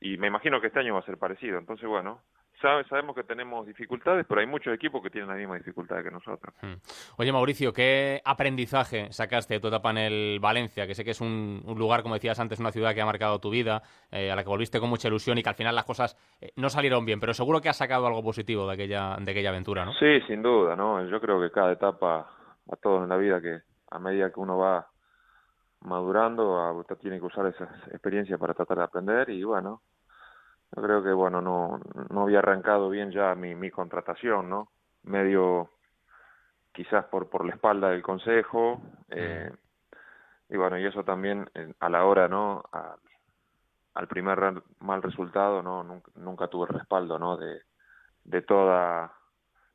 [0.00, 1.58] y me imagino que este año va a ser parecido.
[1.58, 2.22] Entonces, bueno,
[2.60, 6.10] sabe, sabemos que tenemos dificultades, pero hay muchos equipos que tienen la misma dificultad que
[6.10, 6.54] nosotros.
[6.62, 6.74] Hmm.
[7.18, 10.86] Oye, Mauricio, ¿qué aprendizaje sacaste de tu etapa en el Valencia?
[10.86, 13.50] Que sé que es un, lugar, como decías antes, una ciudad que ha marcado tu
[13.50, 16.16] vida, eh, a la que volviste con mucha ilusión y que al final las cosas
[16.40, 19.50] eh, no salieron bien, pero seguro que has sacado algo positivo de aquella, de aquella
[19.50, 19.92] aventura, ¿no?
[19.94, 21.04] Sí, sin duda, ¿no?
[21.08, 22.28] Yo creo que cada etapa,
[22.70, 24.86] a todos en la vida, que a medida que uno va
[25.80, 29.82] madurando, usted tiene que usar esa experiencia para tratar de aprender y bueno,
[30.74, 34.68] yo creo que bueno no no había arrancado bien ya mi, mi contratación no
[35.04, 35.70] medio
[36.72, 39.50] quizás por por la espalda del consejo eh,
[40.48, 41.48] y bueno y eso también
[41.80, 42.64] a la hora no
[43.94, 47.62] al primer mal resultado no nunca, nunca, tuve respaldo no de
[48.24, 49.12] de toda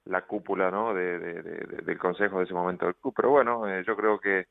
[0.06, 3.14] la cúpula no de, del consejo de ese momento del club.
[3.16, 4.48] Pero bueno eh, yo creo que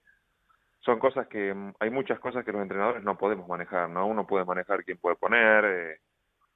[0.80, 4.44] son cosas que hay muchas cosas que los entrenadores no podemos manejar no uno puede
[4.44, 6.00] manejar quién puede poner eh,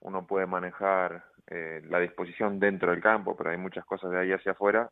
[0.05, 4.33] uno puede manejar eh, la disposición dentro del campo, pero hay muchas cosas de ahí
[4.33, 4.91] hacia afuera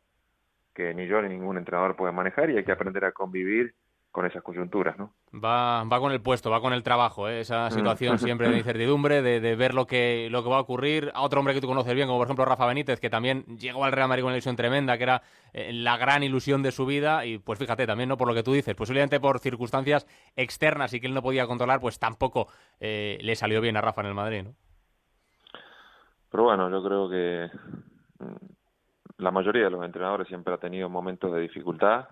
[0.73, 3.75] que ni yo ni ningún entrenador puede manejar y hay que aprender a convivir
[4.13, 5.11] con esas coyunturas, ¿no?
[5.33, 7.39] Va, va con el puesto, va con el trabajo, ¿eh?
[7.39, 7.71] esa mm.
[7.71, 11.11] situación siempre de incertidumbre, de, ver lo que, lo que va a ocurrir.
[11.15, 13.83] A otro hombre que tú conoces bien, como por ejemplo Rafa Benítez, que también llegó
[13.85, 16.85] al Real Madrid con una ilusión tremenda, que era eh, la gran ilusión de su
[16.85, 18.17] vida, y pues fíjate, también, ¿no?
[18.17, 21.79] Por lo que tú dices, posiblemente por circunstancias externas y que él no podía controlar,
[21.79, 22.47] pues tampoco
[22.79, 24.53] eh, le salió bien a Rafa en el Madrid, ¿no?
[26.33, 27.47] Pero bueno, yo creo que
[28.17, 32.07] mm, la mayoría de los entrenadores siempre ha tenido momentos de dificultad.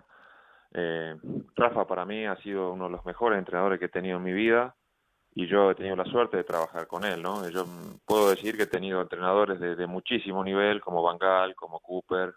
[0.76, 1.18] Eh,
[1.56, 4.32] Rafa para mí ha sido uno de los mejores entrenadores que he tenido en mi
[4.32, 4.76] vida
[5.34, 7.50] y yo he tenido la suerte de trabajar con él, ¿no?
[7.50, 7.66] Yo
[8.06, 11.18] puedo decir que he tenido entrenadores de, muchísimo nivel, como Van
[11.56, 12.36] como Cooper,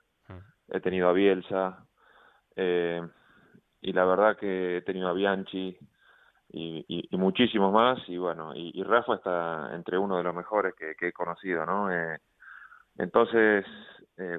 [0.68, 1.86] he tenido a Bielsa,
[2.56, 3.06] eh,
[3.82, 5.76] y la verdad que he tenido a Bianchi,
[6.56, 10.94] y, y, muchísimos más y bueno y, Rafa está entre uno de los mejores que,
[11.08, 12.18] he conocido no eh,
[12.98, 13.64] entonces
[14.16, 14.38] eh,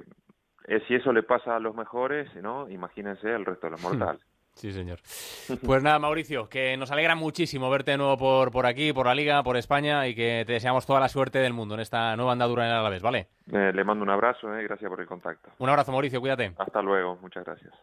[0.66, 4.22] eh, si eso le pasa a los mejores no imagínense al resto de los mortales
[4.56, 5.00] Sí, señor.
[5.66, 9.14] Pues nada, Mauricio, que nos alegra muchísimo verte de nuevo por, por aquí, por la
[9.14, 12.32] Liga, por España y que te deseamos toda la suerte del mundo en esta nueva
[12.32, 13.28] andadura en el Alavés, ¿vale?
[13.46, 15.50] le mando un abrazo, eh, gracias por el contacto.
[15.58, 16.54] Un abrazo, Mauricio, cuídate.
[16.56, 17.74] Hasta luego, muchas gracias.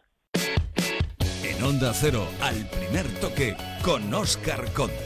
[1.44, 4.96] En Onda Cero, al primer toque, con Oscar Conde.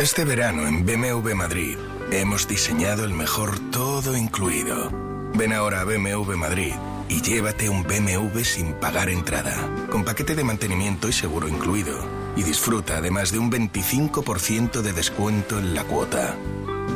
[0.00, 1.76] Este verano en BMW Madrid
[2.10, 4.90] hemos diseñado el mejor todo incluido.
[5.34, 6.72] Ven ahora a BMW Madrid
[7.10, 9.54] y llévate un BMW sin pagar entrada,
[9.90, 12.02] con paquete de mantenimiento y seguro incluido.
[12.36, 16.38] Y disfruta además de un 25% de descuento en la cuota.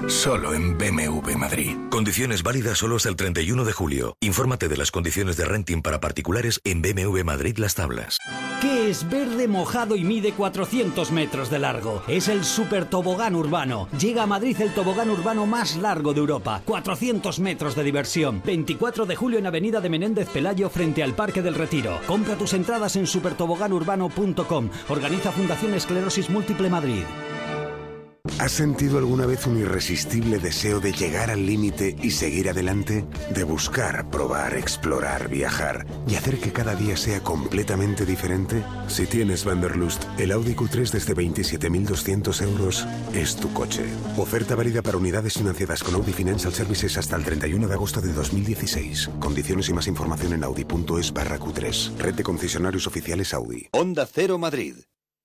[0.09, 1.77] Solo en BMW Madrid.
[1.91, 4.17] Condiciones válidas solo hasta el 31 de julio.
[4.21, 8.19] Infórmate de las condiciones de renting para particulares en BMW Madrid Las Tablas.
[8.63, 12.05] ¿Qué es verde mojado y mide 400 metros de largo?
[12.07, 13.89] Es el Super Tobogán Urbano.
[13.99, 16.63] Llega a Madrid el tobogán urbano más largo de Europa.
[16.65, 18.41] 400 metros de diversión.
[18.45, 21.99] 24 de julio en Avenida de Menéndez Pelayo frente al Parque del Retiro.
[22.07, 24.71] Compra tus entradas en supertoboganurbano.com.
[24.89, 27.03] Organiza Fundación Esclerosis Múltiple Madrid.
[28.39, 33.05] ¿Has sentido alguna vez un irresistible deseo de llegar al límite y seguir adelante?
[33.35, 38.63] De buscar, probar, explorar, viajar y hacer que cada día sea completamente diferente?
[38.89, 43.85] Si tienes Vanderlust, el Audi Q3 desde 27.200 euros es tu coche.
[44.17, 48.13] Oferta válida para unidades financiadas con Audi Financial Services hasta el 31 de agosto de
[48.13, 49.11] 2016.
[49.19, 51.97] Condiciones y más información en audi.es barra Q3.
[51.99, 53.69] Red de concesionarios oficiales Audi.
[53.73, 54.77] Onda Cero Madrid.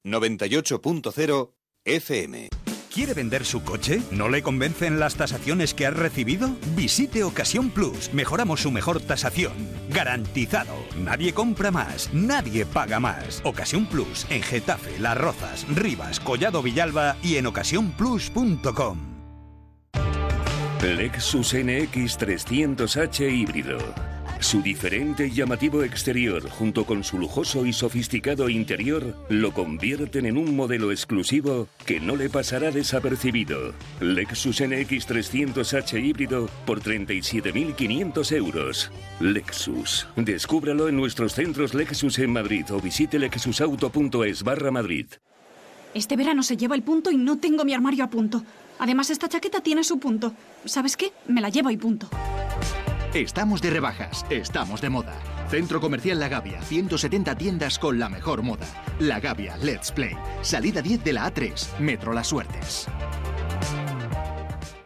[0.05, 1.51] 98.0
[1.83, 2.60] FM.
[2.93, 4.01] ¿Quiere vender su coche?
[4.11, 6.49] ¿No le convencen las tasaciones que ha recibido?
[6.75, 8.13] Visite Ocasión Plus.
[8.13, 9.53] Mejoramos su mejor tasación.
[9.89, 10.75] Garantizado.
[10.97, 12.13] Nadie compra más.
[12.13, 13.41] Nadie paga más.
[13.45, 14.27] Ocasión Plus.
[14.29, 18.97] En Getafe, Las Rozas, Rivas, Collado Villalba y en ocasiónplus.com.
[20.81, 23.77] Lexus NX 300H híbrido
[24.41, 30.37] su diferente y llamativo exterior, junto con su lujoso y sofisticado interior, lo convierten en
[30.37, 33.73] un modelo exclusivo que no le pasará desapercibido.
[33.99, 38.91] Lexus NX 300H híbrido por 37.500 euros.
[39.19, 40.07] Lexus.
[40.15, 45.05] Descúbralo en nuestros centros Lexus en Madrid o visite lexusauto.es barra Madrid.
[45.93, 48.43] Este verano se lleva el punto y no tengo mi armario a punto.
[48.79, 50.33] Además, esta chaqueta tiene su punto.
[50.65, 51.11] ¿Sabes qué?
[51.27, 52.09] Me la llevo y punto.
[53.13, 55.13] Estamos de rebajas, estamos de moda.
[55.49, 58.65] Centro Comercial La Gavia, 170 tiendas con la mejor moda.
[58.99, 60.15] La Gavia, Let's Play.
[60.41, 62.87] Salida 10 de la A3, Metro Las Suertes.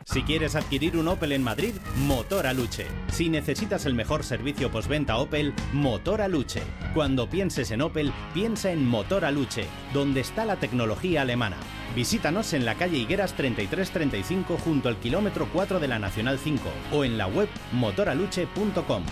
[0.05, 2.87] Si quieres adquirir un Opel en Madrid, Motor Aluche.
[3.11, 6.63] Si necesitas el mejor servicio postventa Opel, Motor Aluche.
[6.95, 11.57] Cuando pienses en Opel, piensa en Motor Aluche, donde está la tecnología alemana.
[11.95, 17.05] Visítanos en la calle Higueras 3335 junto al kilómetro 4 de la Nacional 5 o
[17.05, 19.03] en la web motoraluche.com.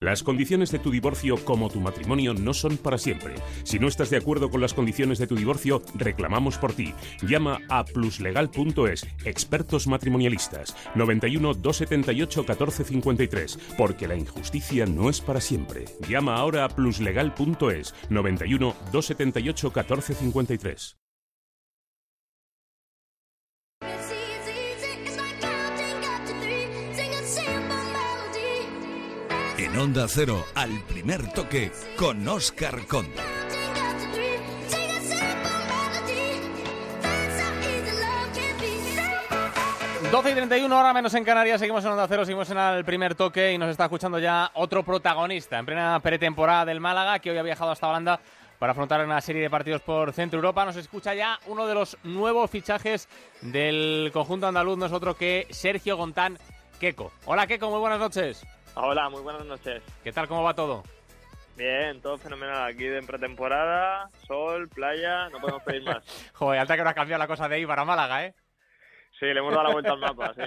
[0.00, 3.34] Las condiciones de tu divorcio como tu matrimonio no son para siempre.
[3.62, 6.92] Si no estás de acuerdo con las condiciones de tu divorcio, reclamamos por ti.
[7.22, 15.84] Llama a pluslegal.es, expertos matrimonialistas, 91 278 1453, porque la injusticia no es para siempre.
[16.08, 20.96] Llama ahora a pluslegal.es, 91 278 1453.
[29.72, 33.10] En Onda Cero, al primer toque, con Oscar Conde.
[40.10, 43.14] 12 y 31, hora menos en Canarias, seguimos en Onda Cero, seguimos en el primer
[43.14, 47.38] toque y nos está escuchando ya otro protagonista en plena pretemporada del Málaga, que hoy
[47.38, 48.20] ha viajado hasta Holanda
[48.58, 50.66] para afrontar una serie de partidos por Centro Europa.
[50.66, 53.08] Nos escucha ya uno de los nuevos fichajes
[53.40, 56.36] del conjunto andaluz, no es otro que Sergio Gontán
[56.78, 57.10] Queco.
[57.24, 58.44] Hola Queco, muy buenas noches.
[58.74, 59.82] Hola, muy buenas noches.
[60.02, 60.82] ¿Qué tal, cómo va todo?
[61.56, 62.64] Bien, todo fenomenal.
[62.64, 66.02] Aquí de pretemporada, sol, playa, no podemos pedir más.
[66.34, 68.34] Joder, alta que ahora ha cambiado la cosa de Ibar a Málaga, ¿eh?
[69.20, 70.42] Sí, le hemos dado la vuelta al mapa, sí.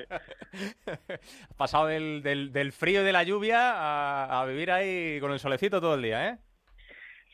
[0.89, 5.31] Ha pasado del, del, del frío y de la lluvia a, a vivir ahí con
[5.31, 6.37] el solecito todo el día, ¿eh?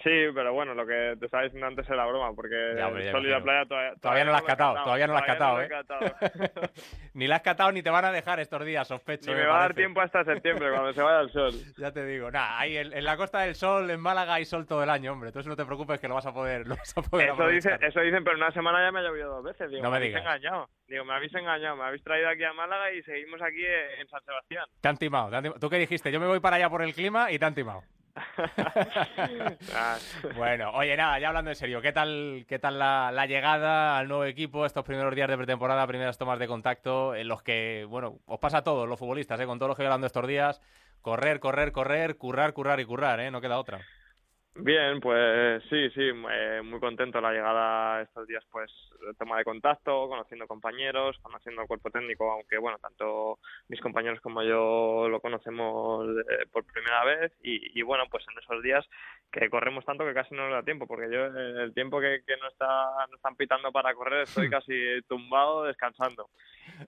[0.03, 3.11] Sí, pero bueno, lo que te estaba diciendo antes era broma, porque Ya, hombre, el
[3.11, 5.61] sol y la playa todavía, Todavía no la has catado, todavía no la has catado,
[5.61, 5.67] ¿eh?
[5.69, 5.99] catado.
[7.13, 9.29] ni la has catado ni te van a dejar estos días, sospecho.
[9.29, 11.51] Ni me me va a dar tiempo hasta septiembre, cuando se vaya el sol.
[11.77, 14.65] Ya te digo, nada, ahí en, en la Costa del Sol, en Málaga, hay sol
[14.65, 15.29] todo el año, hombre.
[15.29, 17.73] Entonces no te preocupes que lo vas a poder, lo vas a poder Eso dicen,
[17.73, 17.83] aprovechar.
[17.83, 19.69] eso dicen, pero en una semana ya me ha llovido dos veces.
[19.69, 20.23] Digo, No me habéis digas.
[20.23, 20.69] engañado.
[20.87, 21.75] Digo, me habéis engañado.
[21.75, 23.63] Me habéis traído aquí a Málaga y seguimos aquí
[23.99, 24.65] en San Sebastián.
[24.81, 25.59] Te han timado, te han timado.
[25.59, 26.11] ¿Tú qué dijiste?
[26.11, 27.83] Yo me voy para allá por el clima y te han timado.
[30.35, 34.25] Bueno, oye, nada, ya hablando en serio, ¿qué tal, qué tal la, llegada al nuevo
[34.25, 38.39] equipo, estos primeros días de pretemporada, primeras tomas de contacto, en los que, bueno, os
[38.39, 39.45] pasa a todos los futbolistas, ¿eh?
[39.45, 40.61] con todo lo que voy hablando estos días,
[41.01, 43.31] correr, correr, correr, currar, currar y currar, ¿eh?
[43.31, 43.81] no queda otra.
[44.53, 48.69] Bien, pues sí, sí, eh, muy contento la llegada estos días, pues
[49.17, 54.43] toma de contacto, conociendo compañeros, conociendo el cuerpo técnico, aunque bueno, tanto mis compañeros como
[54.43, 57.31] yo lo conocemos eh, por primera vez.
[57.41, 58.85] Y, y, bueno, pues en esos días
[59.31, 62.21] que corremos tanto que casi no nos da tiempo, porque yo eh, el tiempo que,
[62.27, 66.29] que no está no están pitando para correr estoy casi tumbado descansando.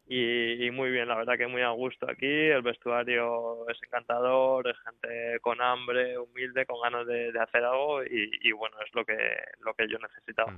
[0.08, 4.68] Y, y muy bien, la verdad que muy a gusto aquí, el vestuario es encantador,
[4.68, 8.94] es gente con hambre, humilde, con ganas de, de hacer algo y, y bueno, es
[8.94, 9.18] lo que
[9.62, 10.54] lo que yo necesitaba.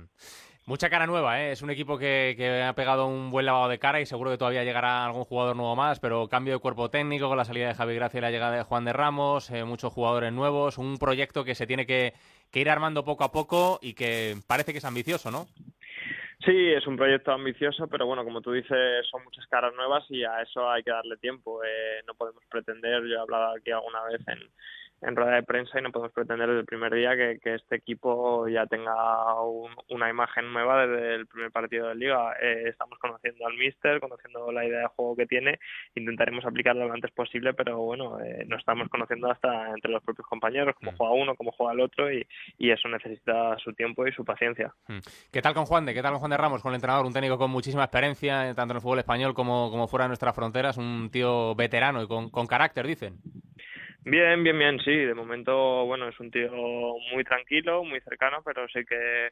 [0.66, 1.52] Mucha cara nueva, ¿eh?
[1.52, 4.38] es un equipo que, que ha pegado un buen lavado de cara y seguro que
[4.38, 7.74] todavía llegará algún jugador nuevo más, pero cambio de cuerpo técnico con la salida de
[7.74, 11.44] Javi Gracia y la llegada de Juan de Ramos, eh, muchos jugadores nuevos, un proyecto
[11.44, 12.14] que se tiene que,
[12.50, 15.46] que ir armando poco a poco y que parece que es ambicioso, ¿no?
[16.44, 20.24] Sí, es un proyecto ambicioso, pero bueno, como tú dices, son muchas caras nuevas y
[20.24, 21.62] a eso hay que darle tiempo.
[21.64, 24.40] Eh, no podemos pretender, yo he hablado aquí alguna vez en,
[25.02, 27.76] en rueda de prensa y no podemos pretender desde el primer día que, que este
[27.76, 32.32] equipo ya tenga un- una imagen nueva desde el primer partido de liga.
[32.40, 35.58] Eh, estamos conociendo al míster, conociendo la idea de juego que tiene,
[35.94, 40.26] intentaremos aplicarlo lo antes posible, pero bueno, eh, no estamos conociendo hasta entre los propios
[40.26, 42.26] compañeros, cómo juega uno, cómo juega el otro y,
[42.58, 44.72] y eso necesita su tiempo y su paciencia.
[44.88, 44.98] Mm.
[45.30, 45.94] ¿Qué tal con Juan de?
[45.94, 47.04] ¿Qué tal con Juan de Ramos, con el entrenador?
[47.06, 50.08] Un técnico con muchísima experiencia, eh, tanto en el fútbol español como, como fuera de
[50.08, 53.18] nuestras fronteras, un tío veterano y con, con carácter, dicen.
[54.08, 54.92] Bien, bien, bien, sí.
[54.92, 56.50] De momento, bueno, es un tío
[57.12, 59.30] muy tranquilo, muy cercano, pero sí que,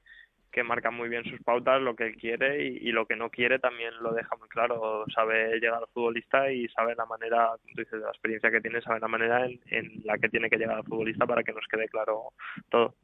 [0.51, 3.61] que marca muy bien sus pautas, lo que quiere y, y lo que no quiere
[3.61, 5.05] también lo deja muy claro.
[5.15, 8.99] Sabe llegar al futbolista y sabe la manera, tú dices, la experiencia que tiene, sabe
[9.01, 11.89] la manera en, en la que tiene que llegar al futbolista para que nos quede
[11.89, 12.33] claro
[12.69, 12.97] todo.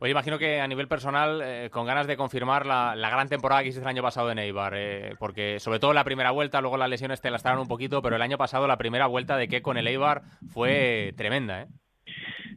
[0.00, 3.62] Oye, imagino que a nivel personal, eh, con ganas de confirmar la, la gran temporada
[3.62, 6.76] que hiciste el año pasado en Eibar, eh, porque sobre todo la primera vuelta, luego
[6.76, 9.62] las lesiones te lastraron un poquito, pero el año pasado la primera vuelta de que
[9.62, 10.22] con el Eibar
[10.52, 11.66] fue tremenda, ¿eh?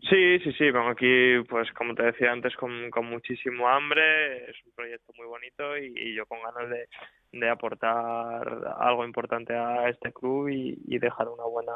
[0.09, 4.55] Sí, sí, sí, vengo aquí, pues como te decía antes, con, con muchísimo hambre, es
[4.65, 6.87] un proyecto muy bonito y yo con ganas de,
[7.31, 11.73] de aportar algo importante a este club y, y dejar una buena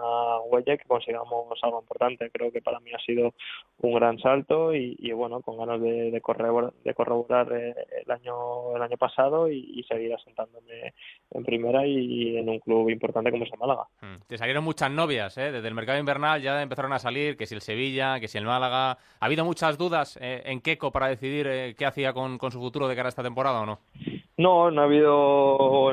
[0.49, 2.29] huella que consigamos algo importante.
[2.31, 3.33] Creo que para mí ha sido
[3.79, 8.11] un gran salto y, y bueno, con ganas de, de corroborar, de corroborar eh, el
[8.11, 10.93] año el año pasado y, y seguir asentándome
[11.31, 13.83] en primera y en un club importante como es el Málaga.
[14.27, 15.51] Te salieron muchas novias, ¿eh?
[15.51, 18.45] Desde el mercado invernal ya empezaron a salir, que si el Sevilla, que si el
[18.45, 18.91] Málaga.
[18.91, 22.59] ¿Ha habido muchas dudas eh, en Keco para decidir eh, qué hacía con, con su
[22.59, 23.79] futuro de cara a esta temporada o no?
[24.35, 25.42] No, no ha habido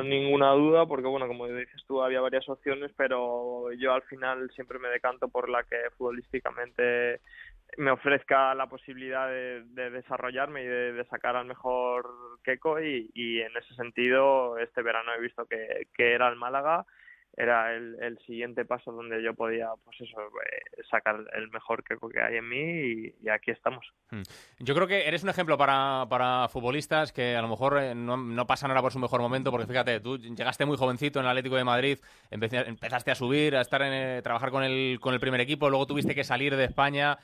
[0.03, 4.79] ninguna duda porque, bueno, como dices tú, había varias opciones, pero yo al final siempre
[4.79, 7.19] me decanto por la que futbolísticamente
[7.77, 12.09] me ofrezca la posibilidad de, desarrollarme y de, sacar al mejor
[12.43, 16.85] Keco y, y, en ese sentido este verano he visto que, que era el Málaga
[17.37, 22.21] era el, siguiente paso donde yo podía pues eso eh, sacar el mejor que, que
[22.21, 24.21] hay en mí y, aquí estamos hmm.
[24.59, 28.17] yo creo que eres un ejemplo para, para futbolistas que a lo mejor eh, no,
[28.17, 31.31] no, pasan ahora por su mejor momento porque fíjate tú llegaste muy jovencito en el
[31.31, 35.19] Atlético de Madrid empezaste a subir a estar en eh, trabajar con el con el
[35.19, 37.17] primer equipo luego tuviste que salir de España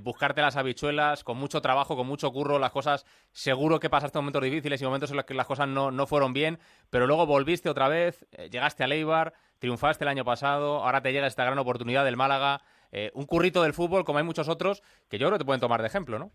[0.00, 4.42] buscarte las habichuelas con mucho trabajo con mucho curro las cosas seguro que pasaste momentos
[4.42, 6.58] difíciles y momentos en los que las cosas no, no fueron bien
[6.90, 11.26] pero luego volviste otra vez llegaste a Leibar triunfaste el año pasado, ahora te llega
[11.26, 12.62] esta gran oportunidad del Málaga,
[12.92, 15.60] eh, un currito del fútbol como hay muchos otros que yo creo que te pueden
[15.60, 16.32] tomar de ejemplo, ¿no?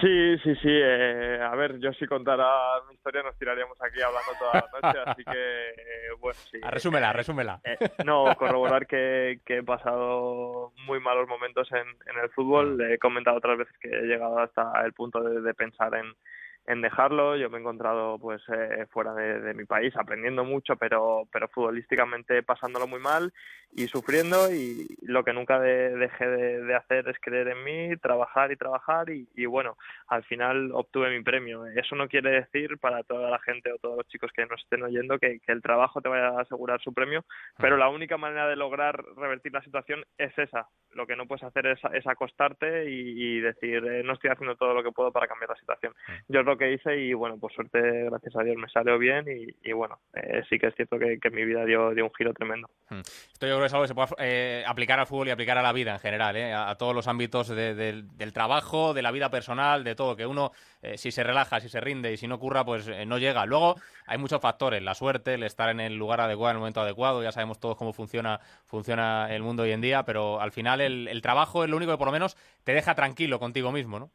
[0.00, 0.68] Sí, sí, sí.
[0.68, 2.46] Eh, a ver, yo si contara
[2.88, 6.58] mi historia nos tiraríamos aquí hablando toda la noche, así que, eh, bueno, sí.
[6.62, 7.60] Ah, resúmela, resúmela.
[8.04, 11.86] no, corroborar que, he pasado muy malos momentos en,
[12.22, 12.76] el fútbol.
[12.76, 12.92] Mm.
[12.92, 16.14] He comentado otras veces que he llegado hasta el punto de pensar en,
[16.66, 17.36] en dejarlo.
[17.36, 22.42] Yo me he encontrado pues eh, fuera de, mi país aprendiendo mucho, pero, pero futbolísticamente
[22.42, 23.32] pasándolo muy mal
[23.74, 28.56] y sufriendo y lo que nunca dejé de, hacer es creer en mí, trabajar y
[28.56, 29.76] trabajar y, bueno,
[30.08, 31.66] al final obtuve mi premio.
[31.66, 34.82] Eso no quiere decir para toda la gente o todos los chicos que nos estén
[34.82, 37.24] oyendo que, el trabajo te vaya a asegurar su premio,
[37.58, 40.68] pero la única manera de lograr revertir la situación es esa.
[40.92, 44.82] Lo que no puedes hacer es, acostarte y, decir eh, no estoy haciendo todo lo
[44.82, 45.94] que puedo para cambiar la situación.
[46.28, 49.24] Yo que hice y bueno, por suerte, gracias a Dios, me salió bien
[49.62, 52.68] y, bueno, eh, sí que es cierto que, mi vida dio, un giro tremendo.
[52.88, 53.00] Hmm.
[53.00, 55.58] Esto yo creo que es algo que se puede eh, aplicar al fútbol y aplicar
[55.58, 59.30] a la vida en general, eh, a, todos los ámbitos del trabajo, de la vida
[59.30, 60.52] personal, de todo, que uno
[60.96, 63.46] si se relaja, si se rinde y si no curra, pues no llega.
[63.46, 63.76] Luego
[64.06, 67.22] hay muchos factores, la suerte, el estar en el lugar adecuado, en el momento adecuado,
[67.22, 71.22] ya sabemos todos cómo funciona, funciona el mundo hoy en día, pero al final el
[71.22, 74.10] trabajo es lo único que por lo menos te deja tranquilo contigo mismo, ¿no?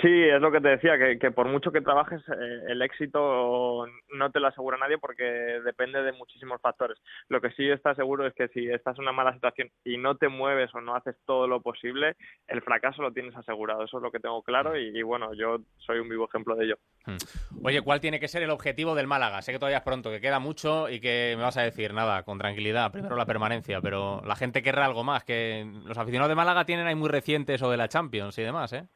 [0.00, 4.30] Sí, es lo que te decía, que, por mucho que trabajes, eh, el éxito no
[4.30, 5.24] te lo asegura nadie porque
[5.64, 6.98] depende de muchísimos factores.
[7.28, 10.16] Lo que sí está seguro es que si estás en una mala situación y no
[10.16, 12.16] te mueves o no haces todo lo posible,
[12.46, 13.84] el fracaso lo tienes asegurado.
[13.84, 16.78] Eso es lo que tengo claro y, bueno, yo soy un vivo ejemplo de ello.
[17.06, 17.16] Hmm.
[17.64, 19.42] Oye, ¿cuál tiene que ser el objetivo del Málaga?
[19.42, 22.22] Sé que todavía es pronto, que queda mucho y que me vas a decir, nada,
[22.22, 26.36] con tranquilidad, primero la permanencia, pero la gente querrá algo más, que los aficionados de
[26.36, 28.86] Málaga tienen ahí muy recientes o de la Champions y demás, ¿eh?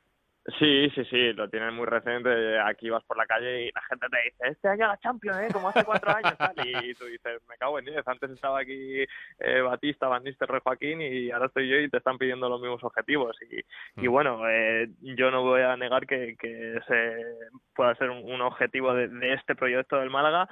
[0.58, 2.58] Sí, sí, sí, lo tienen muy reciente.
[2.60, 5.48] Aquí vas por la calle y la gente te dice, este año la Champions, ¿eh?
[5.50, 6.54] Como hace cuatro años, tal.
[6.84, 8.06] Y tú dices, me cago en diez.
[8.06, 9.04] Antes estaba aquí
[9.38, 12.84] eh, Batista, Van Nistelrooy, Joaquín y ahora estoy yo y te están pidiendo los mismos
[12.84, 13.34] objetivos.
[13.50, 13.60] Y,
[14.04, 14.12] y mm.
[14.12, 17.24] bueno, eh, yo no voy a negar que, que ese
[17.74, 20.46] pueda ser un, objetivo de, de este proyecto del Málaga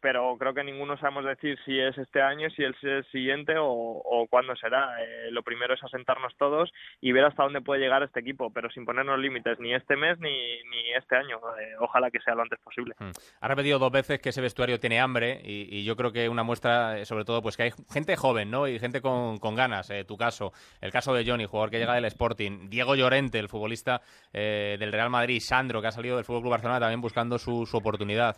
[0.00, 4.26] pero creo que ninguno sabemos decir si es este año, si es el siguiente o,
[4.30, 5.02] cuándo será.
[5.02, 8.70] Eh, lo primero es asentarnos todos y ver hasta dónde puede llegar este equipo, pero
[8.70, 11.38] sin ponernos límites ni este mes ni, ni este año.
[11.60, 12.94] Eh, ojalá que sea lo antes posible.
[12.98, 13.10] Hmm.
[13.40, 16.98] Ha repetido dos veces que ese vestuario tiene hambre y, yo creo que una muestra,
[16.98, 18.66] eh, sobre todo, pues que hay gente joven, ¿no?
[18.66, 19.90] Y gente con, ganas.
[20.06, 24.02] tu caso, el caso de Johnny, jugador que llega del Sporting, Diego Llorente, el futbolista
[24.32, 27.76] del Real Madrid, Sandro, que ha salido del Fútbol Club Barcelona también buscando su, su
[27.76, 28.36] oportunidad.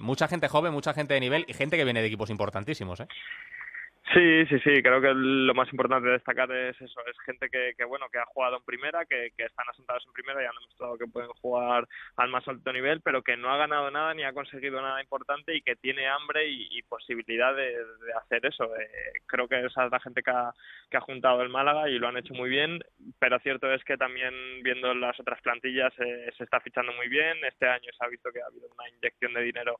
[0.00, 3.08] mucha gente joven mucha gente de nivel y gente que viene de equipos importantísimos, ¿eh?
[4.14, 7.84] Sí, sí, sí, creo que lo más importante de destacar es eso, es gente que,
[7.84, 11.06] bueno, que ha jugado en primera, que, están asentados en primera y han demostrado que
[11.06, 14.80] pueden jugar al más alto nivel, pero que no ha ganado nada ni ha conseguido
[14.80, 17.76] nada importante y que tiene hambre y, posibilidad de,
[18.22, 18.74] hacer eso.
[18.76, 18.88] Eh,
[19.26, 20.54] creo que esa es la gente que ha,
[20.90, 22.80] que ha juntado el Málaga y lo han hecho muy bien,
[23.18, 27.36] pero cierto es que también viendo las otras plantillas eh, se está fichando muy bien.
[27.44, 29.78] Este año se ha visto que ha habido una inyección de dinero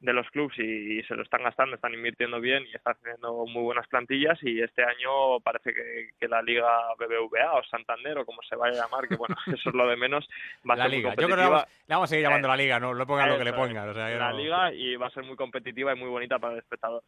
[0.00, 3.62] de los clubes y, se lo están gastando, están invirtiendo bien y están haciendo muy
[3.62, 8.54] buenas plantillas y este año parece que, la Liga BBVA o Santander o como se
[8.56, 10.26] vaya a llamar, que bueno, eso es lo de menos,
[10.68, 11.08] va a la ser Liga.
[11.10, 13.28] Muy Yo creo que vamos, le vamos a seguir llamando la Liga, no le pongan
[13.28, 13.88] lo que le pongan.
[13.88, 16.60] O sea, la Liga y va a ser muy competitiva y muy bonita para el
[16.60, 17.02] espectador.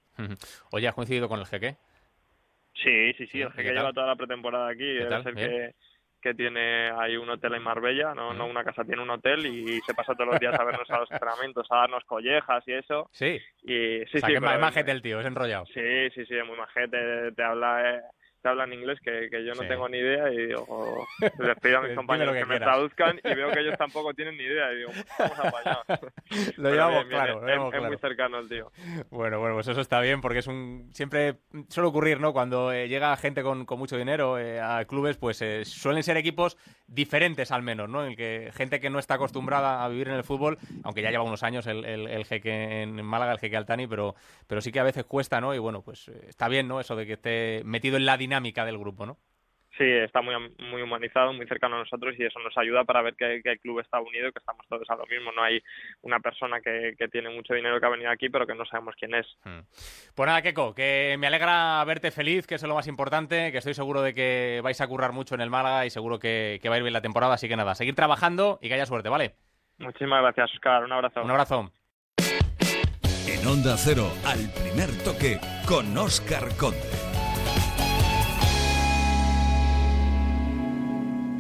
[0.73, 1.77] Oye, ¿has coincidido con el Jeque?
[2.75, 5.75] Sí, sí, sí, el Jeque lleva toda la pretemporada aquí, debe ser que
[6.23, 9.81] que tiene ahí un hotel en Marbella, no, no una casa, tiene un hotel y
[9.81, 13.11] se pasa todos los días a vernos a los entrenamientos, a darnos collejas y eso.
[13.13, 13.41] Sí.
[13.63, 15.67] Y, sí, o sea, sí, que es majete el tío, es enrollado.
[15.67, 17.97] Sí, sí, sí, es muy majete, te habla...
[17.97, 18.01] Eh,
[18.43, 19.69] te hablan inglés que, que yo no Sí.
[19.69, 21.07] tengo ni idea y digo,
[21.39, 24.37] les pido a mis compañeros que, que me traduzcan y veo que ellos tampoco tienen
[24.37, 25.79] ni idea y digo, vamos a apañar.
[26.57, 27.87] Lo llevamos claro, lo es, es claro.
[27.89, 28.73] muy cercano el tío.
[29.11, 31.37] Bueno, bueno, pues eso está bien porque es un siempre
[31.69, 32.33] suele ocurrir, ¿no?
[32.33, 36.17] Cuando eh, llega gente con, con mucho dinero eh, a clubes, pues eh, suelen ser
[36.17, 36.57] equipos
[36.89, 38.03] diferentes al menos, ¿no?
[38.05, 41.11] En el que gente que no está acostumbrada a vivir en el fútbol, aunque ya
[41.11, 44.15] lleva unos años el, el, el jeque en Málaga, el jeque Altani, pero,
[44.49, 45.55] pero sí que a veces cuesta, ¿no?
[45.55, 46.81] Y bueno, pues eh, está bien, ¿no?
[46.81, 49.19] Eso de que esté metido en la dinámica del grupo, ¿no?
[49.79, 50.35] Sí, está muy,
[50.71, 53.59] muy humanizado, muy cercano a nosotros y eso nos ayuda para ver que, que el
[53.59, 55.33] club está unido y que estamos todos a lo mismo.
[55.33, 55.63] No hay
[56.03, 58.95] una persona que, que tiene mucho dinero que ha venido aquí pero que no sabemos
[58.99, 59.27] quién es.
[60.15, 63.59] Pues nada, Keco, que me alegra verte feliz, que eso es lo más importante, que
[63.59, 66.69] estoy seguro de que vais a currar mucho en el Málaga y seguro que, que
[66.69, 69.09] va a ir bien la temporada, así que nada, seguir trabajando y que haya suerte,
[69.09, 69.37] ¿vale?
[69.79, 70.85] Muchísimas gracias, Oscar.
[70.85, 71.23] Un abrazo.
[71.23, 71.73] Un abrazo.
[73.27, 77.12] En Onda Cero, al primer toque, con Oscar Conde.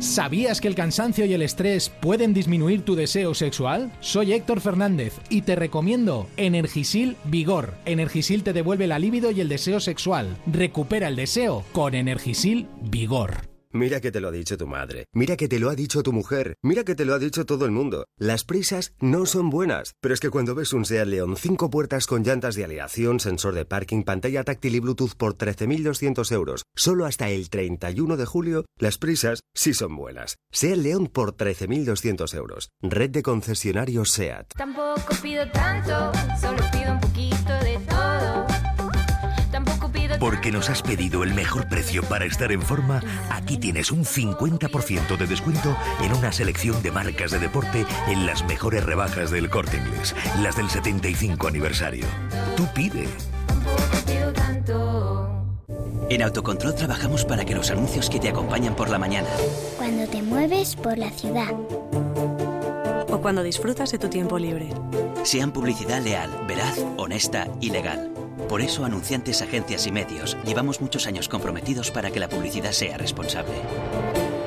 [0.02, 3.92] ¿Sabías que el cansancio y el estrés pueden disminuir tu deseo sexual?
[4.00, 7.74] Soy Héctor Fernández y te recomiendo Energisil Vigor.
[7.84, 10.36] Energisil te devuelve la libido y el deseo sexual.
[10.44, 13.51] Recupera el deseo con Energisil Vigor.
[13.74, 16.12] Mira que te lo ha dicho tu madre, mira que te lo ha dicho tu
[16.12, 18.06] mujer, mira que te lo ha dicho todo el mundo.
[18.18, 22.06] Las prisas no son buenas, pero es que cuando ves un SEAT León 5 puertas
[22.06, 27.06] con llantas de aleación, sensor de parking, pantalla táctil y Bluetooth por 13.200 euros, solo
[27.06, 30.36] hasta el 31 de julio, las prisas sí son buenas.
[30.52, 32.68] SEAT León por 13.200 euros.
[32.82, 34.52] Red de concesionarios SEAT.
[34.54, 38.11] Tampoco pido tanto, solo pido un poquito de todo.
[40.22, 45.16] Porque nos has pedido el mejor precio para estar en forma, aquí tienes un 50%
[45.16, 49.78] de descuento en una selección de marcas de deporte en las mejores rebajas del corte
[49.78, 52.06] inglés, las del 75 aniversario.
[52.56, 53.08] Tú pide.
[56.08, 59.28] En Autocontrol trabajamos para que los anuncios que te acompañan por la mañana,
[59.76, 61.52] Cuando te mueves por la ciudad.
[63.10, 64.68] O cuando disfrutas de tu tiempo libre.
[65.24, 68.21] sean publicidad leal, veraz, honesta y legal.
[68.52, 72.98] Por eso, anunciantes, agencias y medios, llevamos muchos años comprometidos para que la publicidad sea
[72.98, 73.54] responsable.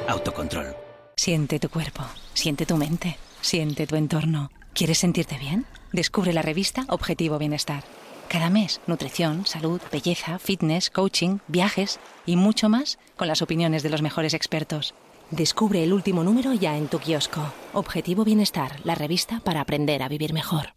[0.08, 0.76] Autocontrol.
[1.18, 2.03] Siente tu cuerpo,
[2.36, 4.51] siente tu mente, siente tu entorno.
[4.76, 5.66] ¿Quieres sentirte bien?
[5.91, 7.84] Descubre la revista Objetivo Bienestar.
[8.28, 13.89] Cada mes, nutrición, salud, belleza, fitness, coaching, viajes y mucho más con las opiniones de
[13.89, 14.93] los mejores expertos.
[15.32, 17.41] Descubre el último número ya en tu kiosco.
[17.74, 20.74] Objetivo Bienestar, la revista para aprender a vivir mejor.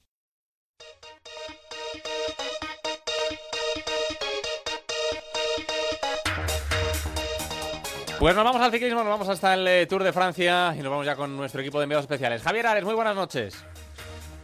[8.19, 10.91] Pues nos vamos al ciclismo, nos vamos hasta el eh, Tour de Francia y nos
[10.91, 12.43] vamos ya con nuestro equipo de enviados especiales.
[12.43, 13.55] Javier Ares, muy buenas noches.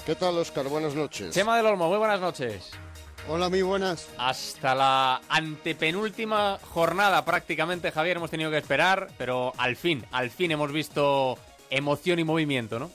[0.06, 0.68] ¿Qué tal, Oscar?
[0.68, 1.34] Buenas noches.
[1.34, 2.70] Chema del Olmo, muy buenas noches.
[3.28, 4.08] Hola, muy buenas.
[4.16, 10.52] Hasta la antepenúltima jornada prácticamente, Javier, hemos tenido que esperar, pero al fin, al fin
[10.52, 11.36] hemos visto
[11.68, 12.92] emoción y movimiento, ¿no?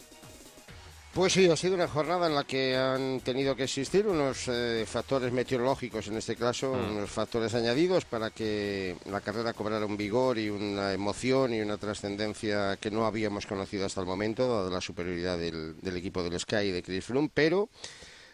[1.13, 4.85] Pues sí, ha sido una jornada en la que han tenido que existir unos eh,
[4.87, 6.97] factores meteorológicos, en este caso, Mm.
[6.97, 11.77] unos factores añadidos para que la carrera cobrara un vigor y una emoción y una
[11.77, 16.39] trascendencia que no habíamos conocido hasta el momento, dada la superioridad del, del equipo del
[16.39, 17.69] Sky y de Chris Froome, pero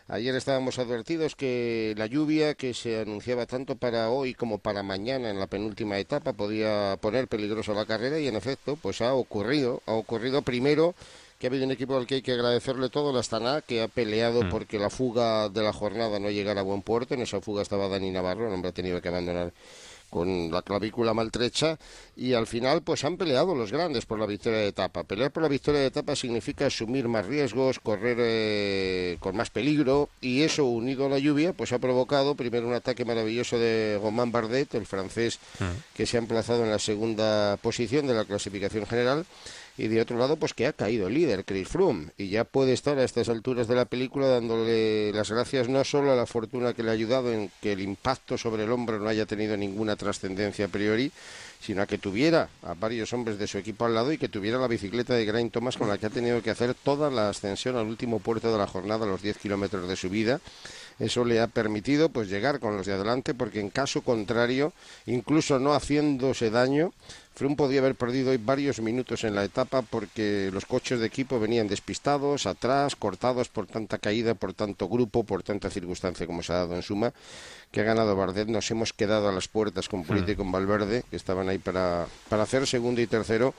[0.07, 5.31] Ayer estábamos advertidos que la lluvia que se anunciaba tanto para hoy como para mañana
[5.31, 9.81] en la penúltima etapa podía poner peligroso la carrera y en efecto pues ha ocurrido.
[9.87, 10.93] Ha ocurrido primero
[11.39, 13.87] que ha habido un equipo al que hay que agradecerle todo, la Astana, que ha
[13.87, 14.49] peleado Mm.
[14.49, 17.13] porque la fuga de la jornada no llegara a buen puerto.
[17.13, 19.51] En esa fuga estaba Dani Navarro, el hombre ha tenido que abandonar
[20.09, 21.77] con la clavícula maltrecha
[22.15, 25.03] y al final pues han peleado los grandes por la victoria de etapa.
[25.03, 30.07] Pelear por la victoria de etapa significa asumir más riesgos, correr eh, con más peligro
[30.21, 34.31] y eso unido a la lluvia pues ha provocado primero un ataque maravilloso de Romain
[34.31, 35.39] Bardet, el francés
[35.93, 39.25] que se ha emplazado en la segunda posición de la clasificación general
[39.77, 42.73] y de otro lado pues que ha caído el líder Chris Froome y ya puede
[42.73, 46.73] estar a estas alturas de la película dándole las gracias no solo a la fortuna
[46.73, 49.95] que le ha ayudado en que el impacto sobre el hombro no haya tenido ninguna
[49.95, 51.11] trascendencia a priori
[51.65, 54.59] sino a que tuviera a varios hombres de su equipo al lado y que tuviera
[54.59, 57.75] la bicicleta de Geraint Thomas con la que ha tenido que hacer toda la ascensión
[57.75, 60.39] al último puerto de la jornada, los 10 kilómetros de subida.
[60.99, 64.73] Eso le ha permitido pues llegar con los de adelante porque en caso contrario,
[65.07, 66.93] incluso no haciéndose daño,
[67.35, 71.37] Froome podía haber perdido hoy varios minutos en la etapa porque los coches de equipo
[71.37, 76.53] venían despistados, atrás, cortados por tanta caída, por tanto grupo, por tanta circunstancia como se
[76.53, 77.13] ha dado en suma,
[77.71, 78.47] que ha ganado Bardet.
[78.47, 82.07] Nos hemos quedado a las puertas con Pulito y con Valverde, que estaban ahí para,
[82.29, 83.53] para hacer segundo y tercero,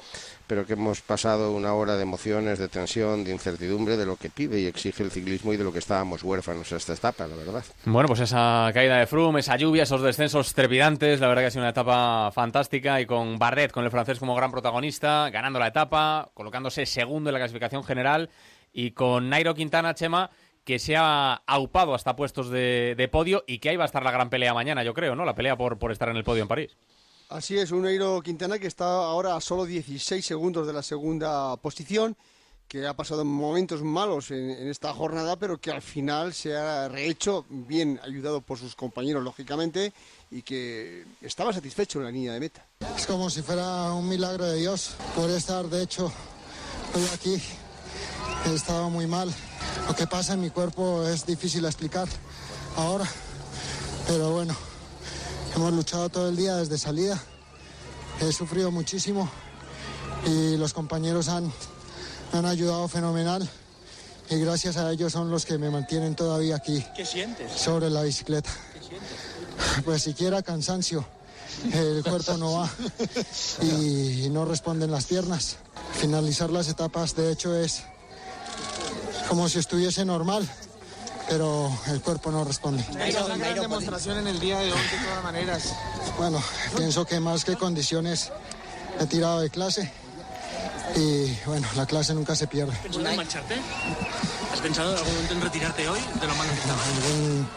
[0.46, 4.30] pero que hemos pasado una hora de emociones, de tensión, de incertidumbre, de lo que
[4.30, 7.26] pide y exige el ciclismo y de lo que estábamos huérfanos a esta etapa.
[7.26, 7.64] la verdad.
[7.84, 11.50] Bueno, pues esa caída de Froome, esa lluvia, esos descensos trepidantes, la verdad que ha
[11.50, 15.68] sido una etapa fantástica y con Bardet, con el francés como gran protagonista, ganando la
[15.68, 18.30] etapa, colocándose segundo en la clasificación general
[18.72, 20.30] y con Nairo Quintana, Chema,
[20.64, 24.02] que se ha aupado hasta puestos de, de podio y que ahí va a estar
[24.02, 25.24] la gran pelea mañana, yo creo, ¿no?
[25.24, 26.76] La pelea por, por estar en el podio en París.
[27.28, 31.56] Así es, un Nairo Quintana que está ahora a solo 16 segundos de la segunda
[31.56, 32.16] posición,
[32.68, 37.44] que ha pasado momentos malos en, esta jornada, pero que al final se ha rehecho,
[37.48, 39.92] bien ayudado por sus compañeros, lógicamente,
[40.30, 42.64] y que estaba satisfecho en la línea de meta.
[42.96, 46.12] Es como si fuera un milagro de Dios por estar, de hecho,
[46.94, 47.42] hoy aquí.
[48.54, 49.34] Estaba muy mal.
[49.88, 52.06] Lo que pasa en mi cuerpo es difícil explicar
[52.76, 53.04] ahora,
[54.06, 54.56] pero bueno,
[55.56, 57.20] hemos luchado todo el día desde salida.
[58.20, 59.28] He sufrido muchísimo
[60.26, 61.44] y los compañeros han,
[62.32, 63.48] me han ayudado fenomenal
[64.28, 67.52] y gracias a ellos son los que me mantienen todavía aquí ¿Qué sientes?
[67.52, 68.50] sobre la bicicleta.
[69.84, 71.04] Pues siquiera cansancio,
[71.72, 72.70] el cuerpo no va
[73.62, 75.56] y no responden las piernas.
[75.94, 77.82] Finalizar las etapas de hecho es
[79.28, 80.48] como si estuviese normal,
[81.28, 82.84] pero el cuerpo no responde.
[82.94, 85.74] Nairo, una gran demostración en el día de hoy de todas maneras.
[86.18, 86.42] Bueno,
[86.76, 88.32] pienso que más que condiciones
[89.00, 89.92] he tirado de clase
[90.94, 92.72] y bueno, la clase nunca se pierde.
[92.82, 93.54] ¿Pensado en marcharte?
[94.52, 96.80] ¿Has pensado en algún momento en retirarte hoy de lo malo que estaba?
[96.84, 97.48] En algún,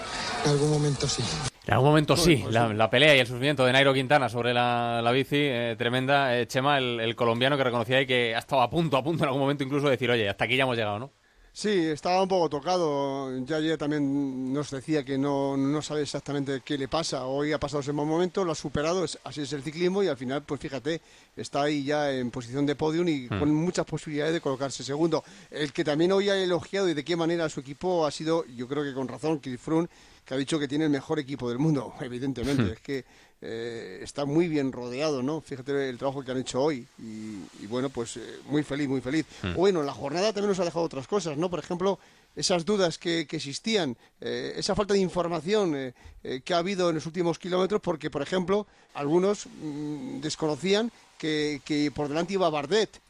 [0.44, 1.24] en algún momento sí.
[1.68, 5.02] En algún momento sí, la, la, pelea y el sufrimiento de Nairo Quintana sobre la,
[5.04, 6.36] la bici, eh, tremenda.
[6.36, 9.24] Eh, Chema, el, el, colombiano que reconocía ahí que ha estado a punto, a punto
[9.24, 11.12] en algún momento incluso de decir, oye, hasta aquí ya hemos llegado, ¿no?
[11.52, 13.38] Sí, estaba un poco tocado.
[13.46, 17.26] Ya ayer también nos decía que no, no sabe exactamente qué le pasa.
[17.26, 20.18] Hoy ha pasado ese mal momento, lo ha superado, así es el ciclismo y al
[20.18, 21.02] final, pues fíjate,
[21.36, 23.36] está ahí ya en posición de podium y Hmm.
[23.36, 23.40] mm.
[23.40, 25.24] con muchas posibilidades de colocarse segundo.
[25.50, 28.68] El que también hoy ha elogiado y de qué manera su equipo ha sido, yo
[28.68, 29.88] creo que con razón, Chris Froome,
[30.26, 32.64] que ha dicho que tiene el mejor equipo del mundo, evidentemente.
[32.64, 32.74] Hmm.
[32.74, 33.06] es que
[33.42, 35.42] eh, está muy bien rodeado, ¿no?
[35.42, 39.02] Fíjate el trabajo que han hecho hoy y, y bueno, pues eh, muy feliz, muy
[39.02, 39.26] feliz.
[39.42, 39.54] Hmm.
[39.54, 41.50] Bueno, la jornada también nos ha dejado otras cosas, ¿no?
[41.50, 42.00] Por ejemplo,
[42.36, 46.90] esas dudas que, que existían, eh, esa falta de información eh, eh, que ha habido
[46.90, 52.50] en los últimos kilómetros, porque, por ejemplo, algunos mm, desconocían que, que por delante iba
[52.50, 53.02] Bardet.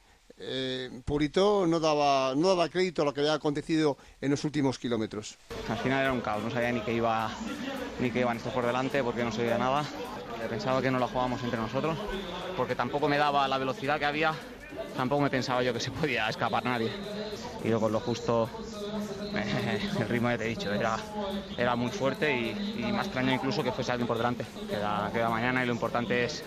[0.41, 4.79] Eh, Purito no daba, no daba crédito a lo que había acontecido en los últimos
[4.79, 5.37] kilómetros.
[5.67, 7.29] Al final era un caos, no sabía ni que iba
[7.99, 9.83] ni que iban estos por delante porque no se veía nada.
[10.49, 11.97] Pensaba que no la jugábamos entre nosotros
[12.55, 14.33] porque tampoco me daba la velocidad que había,
[14.95, 16.91] tampoco me pensaba yo que se podía escapar nadie.
[17.63, 18.49] Y luego lo justo,
[19.99, 20.97] el ritmo ya te he dicho, era,
[21.57, 24.45] era muy fuerte y, y más extraño incluso que fuese alguien por delante.
[24.69, 26.43] Queda, queda mañana y lo importante es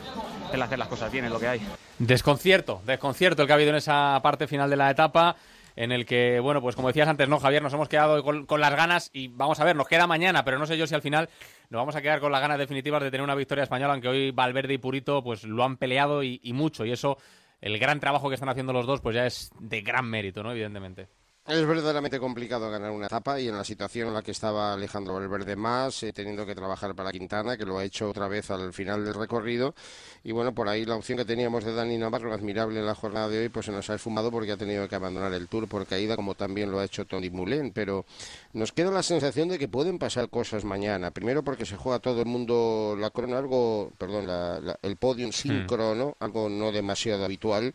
[0.53, 1.61] el hacer las cosas bien, es lo que hay.
[1.99, 5.37] Desconcierto, desconcierto el que ha habido en esa parte final de la etapa
[5.77, 7.63] en el que, bueno, pues como decías antes, ¿no, Javier?
[7.63, 10.59] Nos hemos quedado con, con, las ganas y vamos a ver, nos queda mañana, pero
[10.59, 11.29] no sé yo si al final
[11.71, 14.31] nos vamos a quedar con las ganas definitivas de tener una victoria española, aunque hoy
[14.31, 17.19] Valverde y Purito pues lo han peleado y, y mucho, y eso,
[17.63, 20.51] el gran trabajo que están haciendo los dos, pues ya es de gran mérito, ¿no?
[20.51, 21.09] Evidentemente.
[21.45, 25.15] Es verdaderamente complicado ganar una etapa y en la situación en la que estaba Alejandro
[25.15, 28.73] Valverde más, eh, teniendo que trabajar para Quintana, que lo ha hecho otra vez al
[28.73, 29.75] final del recorrido.
[30.23, 33.29] Y bueno, por ahí la opción que teníamos de Dani Navarro, admirable en la jornada
[33.29, 35.85] de hoy, pues se nos ha esfumado porque ha tenido que abandonar el Tour por
[35.85, 37.73] caída, como también lo ha hecho Tony Moulin.
[37.73, 38.05] Pero
[38.53, 41.11] nos queda la sensación de que pueden pasar cosas mañana.
[41.11, 45.33] Primero porque se juega todo el mundo la corona, algo, perdón, la, la, el podium
[45.33, 47.75] sin crono, algo no demasiado habitual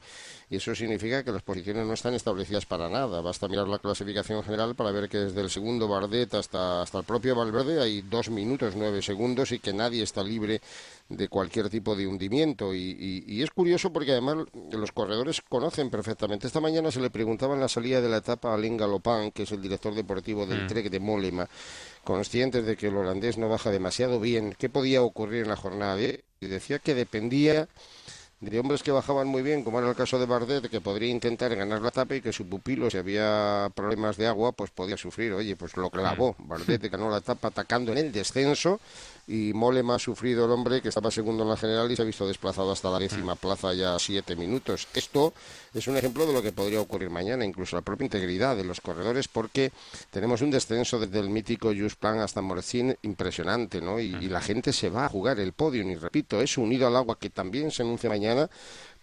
[0.50, 3.22] y eso significa que las posiciones no están establecidas para nada.
[3.22, 7.04] Basta mirar la clasificación general para ver que desde el segundo Bardet hasta, hasta el
[7.04, 10.62] propio Valverde hay dos minutos nueve segundos y que nadie está libre
[11.10, 12.74] de cualquier tipo de hundimiento.
[12.74, 14.38] Y, y, y, es curioso porque además
[14.72, 16.48] los corredores conocen perfectamente.
[16.48, 19.44] Esta mañana se le preguntaba en la salida de la etapa a Alain Galopin, que
[19.44, 20.68] es el director deportivo del mm.
[20.68, 21.48] Trek de Mollema,
[22.04, 25.98] conscientes de que el holandés no baja demasiado bien, qué podía ocurrir en la jornada
[26.02, 27.68] y decía que dependía
[28.40, 31.56] de hombres que bajaban muy bien, como era el caso de Bardet, que podría intentar
[31.56, 35.34] ganar la etapa y que su pupilo, si había problemas de agua, pues podía sufrir.
[35.34, 36.36] Oye, pues lo clavó.
[36.38, 38.80] Bardet ganó la etapa atacando en el descenso
[39.28, 42.06] y Molema ha sufrido el hombre que estaba segundo en la general y se ha
[42.06, 44.88] visto desplazado hasta la décima plaza ya siete minutos.
[44.94, 45.34] Esto
[45.74, 48.80] es un ejemplo de lo que podría ocurrir mañana, incluso la propia integridad de los
[48.80, 49.72] corredores, porque
[50.12, 54.00] tenemos un descenso desde el mítico Plan hasta Morcín impresionante, ¿no?
[54.00, 56.96] Y, y, la gente se va a jugar el podio, y repito, es unido al
[56.96, 58.50] agua que también se anuncia mañana,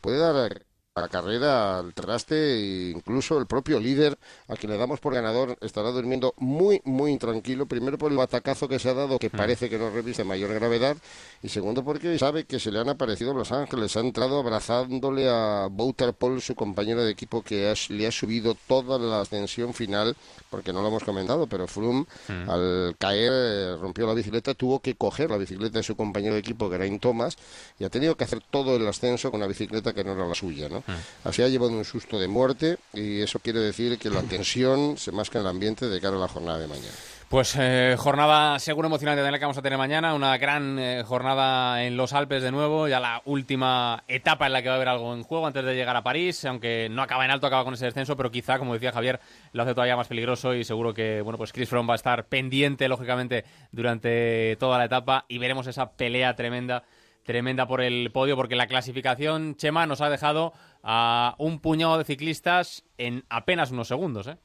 [0.00, 0.62] puede dar
[1.00, 4.16] la carrera al traste e incluso el propio líder
[4.46, 8.68] a quien le damos por ganador estará durmiendo muy muy intranquilo primero por el batacazo
[8.68, 10.96] que se ha dado que parece que no reviste mayor gravedad
[11.42, 15.66] y segundo porque sabe que se le han aparecido Los Ángeles ha entrado abrazándole a
[15.68, 20.16] Bouter Paul su compañero de equipo que le ha subido toda la ascensión final
[20.48, 22.48] porque no lo hemos comentado pero Froome Mm.
[22.48, 26.40] al caer eh, rompió la bicicleta tuvo que coger la bicicleta de su compañero de
[26.40, 27.36] equipo que era Thomas
[27.78, 30.34] y ha tenido que hacer todo el ascenso con una bicicleta que no era la
[30.34, 30.83] suya ¿no?
[31.24, 35.12] Así ha llevado un susto de muerte y eso quiere decir que la tensión se
[35.12, 36.94] masca en el ambiente de cara a la jornada de mañana.
[37.28, 41.02] Pues eh, jornada seguro emocionante también la que vamos a tener mañana, una gran eh,
[41.04, 44.76] jornada en los Alpes de nuevo, ya la última etapa en la que va a
[44.76, 47.64] haber algo en juego antes de llegar a París, aunque no acaba en alto, acaba
[47.64, 49.18] con ese descenso, pero quizá, como decía Javier,
[49.52, 52.26] lo hace todavía más peligroso y seguro que, bueno, pues Chris Froome va a estar
[52.26, 56.84] pendiente, lógicamente, durante toda la etapa y veremos esa pelea tremenda
[57.24, 60.52] tremenda por el podio porque la clasificación Chema nos ha dejado
[60.82, 64.36] a un puñado de ciclistas en apenas unos segundos, ¿eh?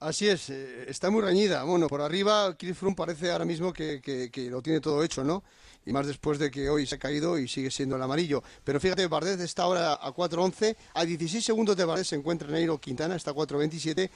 [0.00, 1.64] Así es, eh, está muy reñida.
[1.64, 5.24] Bueno, por arriba Chris Froome parece ahora mismo que, que- que lo tiene todo hecho,
[5.24, 5.42] ¿no?
[5.86, 8.42] Y más después de que hoy se ha caído y sigue siendo el amarillo.
[8.62, 10.76] Pero fíjate, Bardet está ahora a 4.11.
[10.94, 14.10] A 16 segundos de Bardet se encuentra Neiro Quintana, está a 4.27.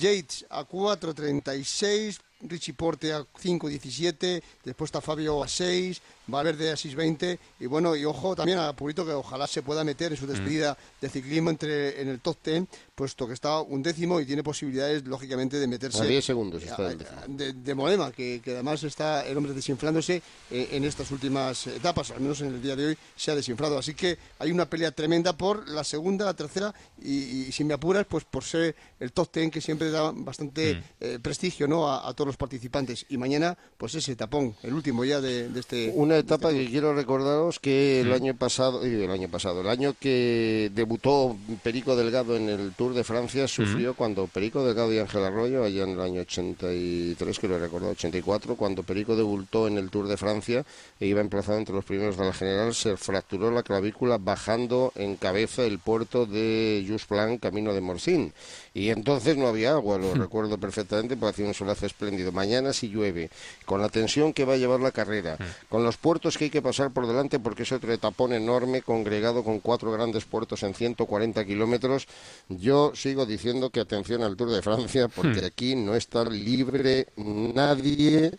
[0.00, 2.18] Yates a 4.36.
[2.40, 4.42] Richie Porte a 5.17.
[4.64, 6.00] Después está Fabio a 6.
[6.28, 7.38] Valverde a 6.20.
[7.60, 10.76] Y bueno, y ojo también a Purito que ojalá se pueda meter en su despedida
[11.00, 12.64] de ciclismo entre, en el top 10,
[12.94, 16.88] puesto que está un décimo y tiene posibilidades, lógicamente, de meterse A 10 segundos está
[16.88, 16.94] a-
[17.26, 22.10] de, de Mollema, que, que además está el hombre desinflándose eh, en estas últimas etapas,
[22.10, 23.78] al menos en el día de hoy se ha desinflado.
[23.78, 27.74] Así que hay una pelea tremenda por la segunda, la tercera y, y si me
[27.74, 30.82] apuras, pues por ser el top ten que siempre da bastante Mm.
[31.00, 31.88] eh, prestigio ¿no?
[31.88, 33.06] a, a todos los participantes.
[33.08, 35.92] Y mañana, pues ese tapón, el último ya de, de este.
[35.94, 39.94] Una etapa que quiero recordaros que el año pasado, digo, el año pasado, el año
[39.98, 45.24] que debutó Perico Delgado en el Tour de Francia sufrió cuando Perico Delgado y Ángel
[45.24, 49.78] Arroyo, allá en el año 83, que lo he recordado, 84, cuando Perico debutó en
[49.78, 50.64] el Tour de Francia
[51.00, 55.16] e iba emplazado entre los primeros de la general, se fracturó la clavícula bajando en
[55.16, 58.32] cabeza el puerto de Just Blanc, camino de Morcín.
[58.74, 62.30] Y entonces no había agua, lo recuerdo perfectamente, porque hacía un solazo espléndido.
[62.30, 63.30] Mañana si llueve,
[63.64, 65.36] con la tensión que va a llevar la carrera,
[65.68, 69.44] con los puertos que hay que pasar por delante, porque es otro etapón enorme, congregado
[69.44, 72.08] con cuatro grandes puertos en 140 kilómetros,
[72.48, 75.44] yo sigo diciendo que atención al Tour de Francia, porque Hmm.
[75.44, 78.32] aquí no está libre nadie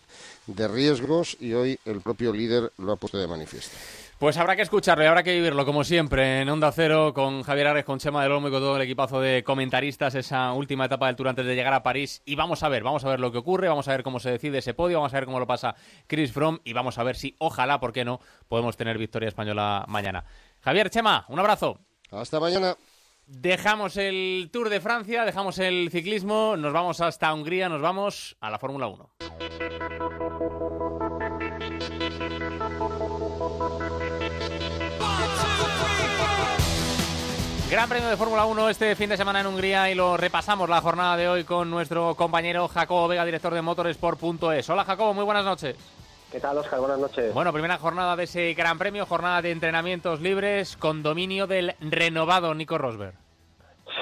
[0.48, 3.76] de riesgos y hoy el propio líder lo ha puesto de manifiesto.
[4.20, 7.68] Pues habrá que escucharlo y habrá que vivirlo, como siempre, en Onda Cero, con Javier
[7.68, 11.06] Ares, con Chema del Olmo y con todo el equipazo de comentaristas, esa última etapa
[11.06, 12.20] del Tour antes de llegar a París.
[12.26, 14.30] Y vamos a ver, vamos a ver lo que ocurre, vamos a ver cómo se
[14.30, 15.74] decide ese podio, vamos a ver cómo lo pasa
[16.06, 19.86] Chris Froome y vamos a ver si, ojalá, ¿por qué no?, podemos tener victoria española
[19.88, 20.26] mañana.
[20.60, 21.78] Javier, Chema, un abrazo.
[22.10, 22.76] Hasta mañana.
[23.24, 28.50] Dejamos el Tour de Francia, dejamos el ciclismo, nos vamos hasta Hungría, nos vamos a
[28.50, 29.12] la Fórmula 1.
[37.70, 40.80] Gran premio de Fórmula 1 este fin de semana en Hungría y lo repasamos la
[40.80, 44.68] jornada de hoy con nuestro compañero Jacobo Vega, director de motorsport.es.
[44.68, 45.76] Hola Jacobo, muy buenas noches.
[46.32, 46.80] ¿Qué tal, Oscar?
[46.80, 47.32] Buenas noches.
[47.32, 52.52] Bueno, primera jornada de ese Gran Premio, jornada de entrenamientos libres con dominio del renovado
[52.56, 53.14] Nico Rosberg.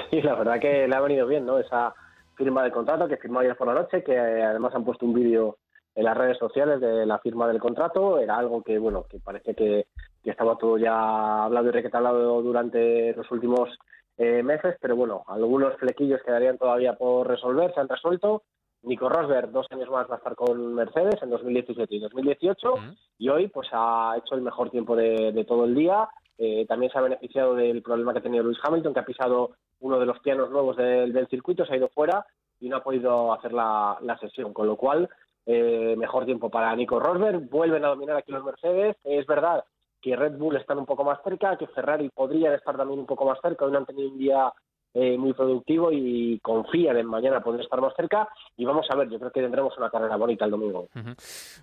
[0.09, 1.59] Sí, la verdad que le ha venido bien, ¿no?
[1.59, 1.93] Esa
[2.35, 5.57] firma del contrato que firmó ayer por la noche, que además han puesto un vídeo
[5.93, 8.17] en las redes sociales de la firma del contrato.
[8.17, 9.85] Era algo que, bueno, que parece que,
[10.23, 13.69] que estaba todo ya hablado y requetalado durante los últimos
[14.17, 18.43] eh, meses, pero bueno, algunos flequillos quedarían todavía por resolver, se han resuelto.
[18.81, 22.73] Nico Rosberg, dos años más va a estar con Mercedes en 2017 y 2018,
[23.17, 26.07] y hoy pues ha hecho el mejor tiempo de, de todo el día.
[26.37, 29.51] Eh, también se ha beneficiado del problema que ha tenido Lewis Hamilton, que ha pisado
[29.81, 32.25] uno de los pianos nuevos del, del circuito, se ha ido fuera
[32.61, 35.09] y no ha podido hacer la, la sesión, con lo cual
[35.45, 37.49] eh, mejor tiempo para Nico Rosberg.
[37.49, 38.95] Vuelven a dominar aquí los Mercedes.
[39.03, 39.63] Es verdad
[40.01, 43.25] que Red Bull están un poco más cerca, que Ferrari podrían estar también un poco
[43.25, 43.65] más cerca.
[43.65, 44.51] Hoy no han tenido un día
[44.93, 48.27] eh, muy productivo y confían en mañana poder estar más cerca.
[48.57, 50.87] Y vamos a ver, yo creo que tendremos una carrera bonita el domingo.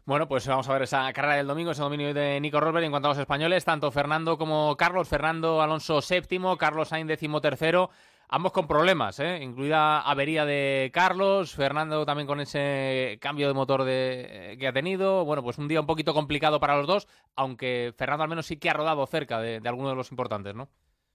[0.04, 2.84] Bueno, pues vamos a ver esa carrera del domingo, ese dominio de Nico Rosberg.
[2.84, 7.40] En cuanto a los españoles, tanto Fernando como Carlos, Fernando Alonso séptimo, Carlos Sainz décimo
[7.40, 7.90] tercero,
[8.28, 9.38] ambos con problemas, ¿eh?
[9.42, 15.24] incluida avería de Carlos, Fernando también con ese cambio de motor de, que ha tenido.
[15.24, 18.58] Bueno, pues un día un poquito complicado para los dos, aunque Fernando al menos sí
[18.58, 20.68] que ha rodado cerca de, de alguno de los importantes, ¿no?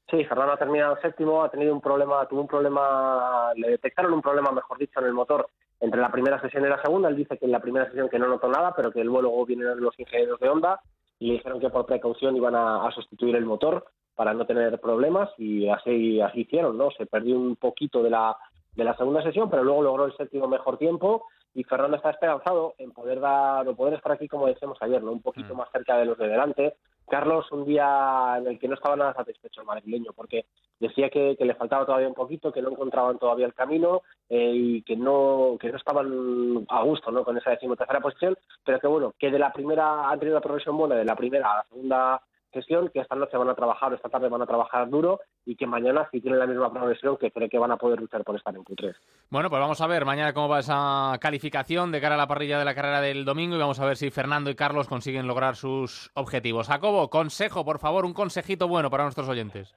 [0.10, 4.22] Sí, Fernando ha terminado séptimo, ha tenido un problema, tuvo un problema, le detectaron un
[4.22, 5.48] problema, mejor dicho, en el motor
[5.80, 7.08] entre la primera sesión y la segunda.
[7.08, 9.80] Él dice que en la primera sesión que no notó nada, pero que luego vienen
[9.80, 10.82] los ingenieros de Honda
[11.18, 13.86] y le dijeron que por precaución iban a sustituir el motor.
[14.16, 16.92] Para no tener problemas y así, así hicieron, ¿no?
[16.92, 18.36] Se perdió un poquito de la,
[18.76, 22.76] de la segunda sesión, pero luego logró el séptimo mejor tiempo y Fernando está esperanzado
[22.78, 25.12] en poder dar o poder estar aquí como decíamos ayer, ¿no?
[25.12, 26.76] Un poquito más cerca de los de delante.
[27.10, 30.46] Carlos, un día en el que no estaba nada satisfecho el madrileño, porque
[30.80, 34.52] decía que, que le faltaba todavía un poquito, que no encontraban todavía el camino eh,
[34.54, 37.26] y que no que no estaban a gusto ¿no?
[37.26, 40.78] con esa decimotercera posición, pero que bueno, que de la primera, han tenido una progresión
[40.78, 42.22] buena, de la primera a la segunda
[42.52, 45.66] sesión, que esta noche van a trabajar, esta tarde van a trabajar duro y que
[45.66, 48.56] mañana si tienen la misma progresión que cree que van a poder luchar por estar
[48.56, 48.94] en Q3.
[49.30, 52.60] Bueno, pues vamos a ver mañana cómo va esa calificación de cara a la parrilla
[52.60, 55.56] de la carrera del domingo y vamos a ver si Fernando y Carlos consiguen lograr
[55.56, 56.68] sus objetivos.
[56.68, 59.74] Jacobo, consejo, por favor, un consejito bueno para nuestros oyentes.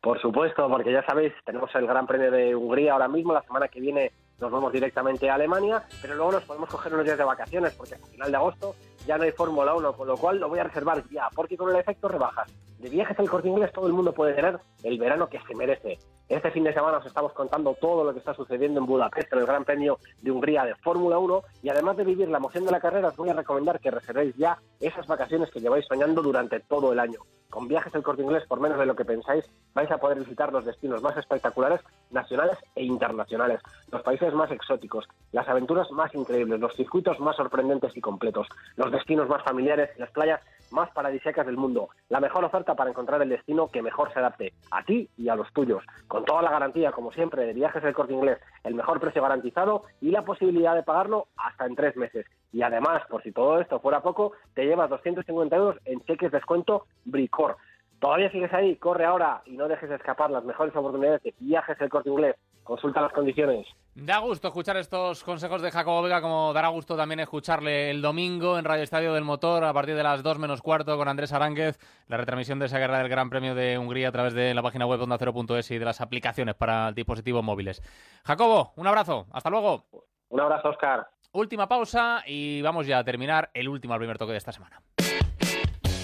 [0.00, 3.68] Por supuesto, porque ya sabéis, tenemos el Gran Premio de Hungría ahora mismo, la semana
[3.68, 7.24] que viene nos vamos directamente a Alemania, pero luego nos podemos coger unos días de
[7.24, 8.74] vacaciones, porque a final de agosto
[9.06, 11.70] ya no hay Fórmula 1, con lo cual lo voy a reservar ya, porque con
[11.70, 15.28] el efecto rebajas de viajes al corte inglés todo el mundo puede tener el verano
[15.28, 15.98] que se merece.
[16.28, 19.38] Este fin de semana os estamos contando todo lo que está sucediendo en Budapest, en
[19.38, 22.72] el Gran Premio de Hungría de Fórmula 1, y además de vivir la emoción de
[22.72, 26.58] la carrera, os voy a recomendar que reservéis ya esas vacaciones que lleváis soñando durante
[26.60, 27.20] todo el año.
[27.48, 30.52] Con viajes al corte inglés, por menos de lo que pensáis, vais a poder visitar
[30.52, 33.60] los destinos más espectaculares, nacionales e internacionales,
[33.92, 38.90] los países más exóticos, las aventuras más increíbles, los circuitos más sorprendentes y completos, los
[38.90, 40.40] destinos más familiares las playas
[40.70, 41.88] más paradisíacas del mundo.
[42.08, 45.36] La mejor oferta para encontrar el destino que mejor se adapte a ti y a
[45.36, 45.84] los tuyos.
[46.08, 49.84] Con toda la garantía, como siempre, de viajes del corte inglés, el mejor precio garantizado
[50.00, 52.26] y la posibilidad de pagarlo hasta en tres meses.
[52.52, 56.86] Y además, por si todo esto fuera poco, te llevas 250 euros en cheques descuento
[57.04, 57.56] Bricor.
[58.00, 58.76] ¿Todavía sigues ahí?
[58.76, 62.36] Corre ahora y no dejes escapar las mejores oportunidades de viajes del corte inglés.
[62.62, 63.66] Consulta las condiciones.
[63.98, 68.58] Da gusto escuchar estos consejos de Jacobo Vega, como dará gusto también escucharle el domingo
[68.58, 71.78] en Radio Estadio del Motor a partir de las 2 menos cuarto con Andrés Aránguez,
[72.06, 74.84] la retransmisión de esa guerra del Gran Premio de Hungría a través de la página
[74.84, 77.82] web onda0.es y de las aplicaciones para dispositivos móviles.
[78.26, 79.86] Jacobo, un abrazo, hasta luego.
[80.28, 81.08] Un abrazo, Oscar.
[81.32, 84.82] Última pausa y vamos ya a terminar el último al primer toque de esta semana.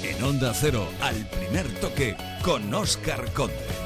[0.03, 3.82] En Onda Cero, al primer toque, con Oscar Conde.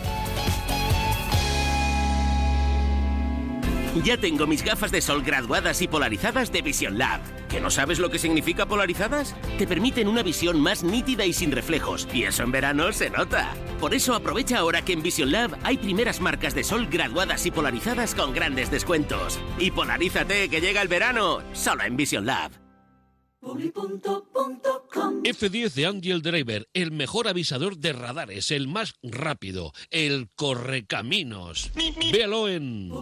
[4.05, 7.21] Ya tengo mis gafas de sol graduadas y polarizadas de Vision Lab.
[7.49, 9.35] ¿Que no sabes lo que significa polarizadas?
[9.59, 13.55] Te permiten una visión más nítida y sin reflejos, y eso en verano se nota.
[13.81, 17.51] Por eso aprovecha ahora que en Vision Lab hay primeras marcas de sol graduadas y
[17.51, 19.39] polarizadas con grandes descuentos.
[19.59, 22.53] Y polarízate que llega el verano, solo en Vision Lab.
[25.27, 31.73] F10 de Angel Driver, el mejor avisador de radares, el más rápido, el correcaminos.
[32.13, 32.93] Véalo en...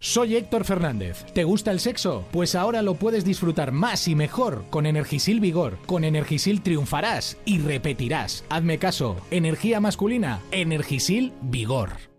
[0.00, 1.24] Soy Héctor Fernández.
[1.32, 2.26] ¿Te gusta el sexo?
[2.32, 5.78] Pues ahora lo puedes disfrutar más y mejor con Energisil Vigor.
[5.86, 8.44] Con Energisil triunfarás y repetirás.
[8.48, 9.16] Hazme caso.
[9.30, 10.40] Energía masculina.
[10.50, 12.13] Energisil Vigor.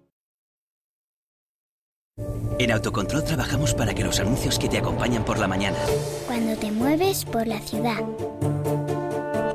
[2.57, 5.77] En Autocontrol trabajamos para que los anuncios que te acompañan por la mañana,
[6.25, 8.01] Cuando te mueves por la ciudad.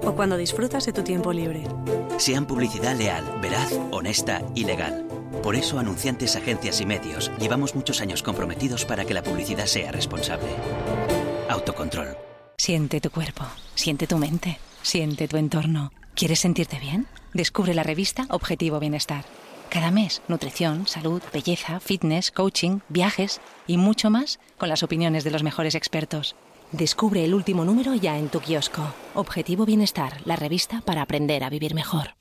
[0.05, 1.63] O cuando disfrutas de tu tiempo libre.
[2.19, 5.07] sean publicidad leal, veraz, honesta y legal.
[5.43, 9.91] Por eso, anunciantes, agencias y medios, llevamos muchos años comprometidos para que la publicidad sea
[9.91, 10.51] responsable.
[11.49, 12.19] Autocontrol.
[12.59, 13.45] Siente tu cuerpo,
[13.75, 15.93] siente tu mente, siente tu entorno.
[16.15, 17.07] ¿Quieres sentirte bien?
[17.33, 19.25] Descubre la revista Objetivo Bienestar.
[19.71, 25.31] Cada mes, nutrición, salud, belleza, fitness, coaching, viajes y mucho más con las opiniones de
[25.31, 26.35] los mejores expertos.
[26.73, 28.83] Descubre el último número ya en tu kiosco.
[29.15, 32.20] Objetivo Bienestar, la revista para aprender a vivir mejor.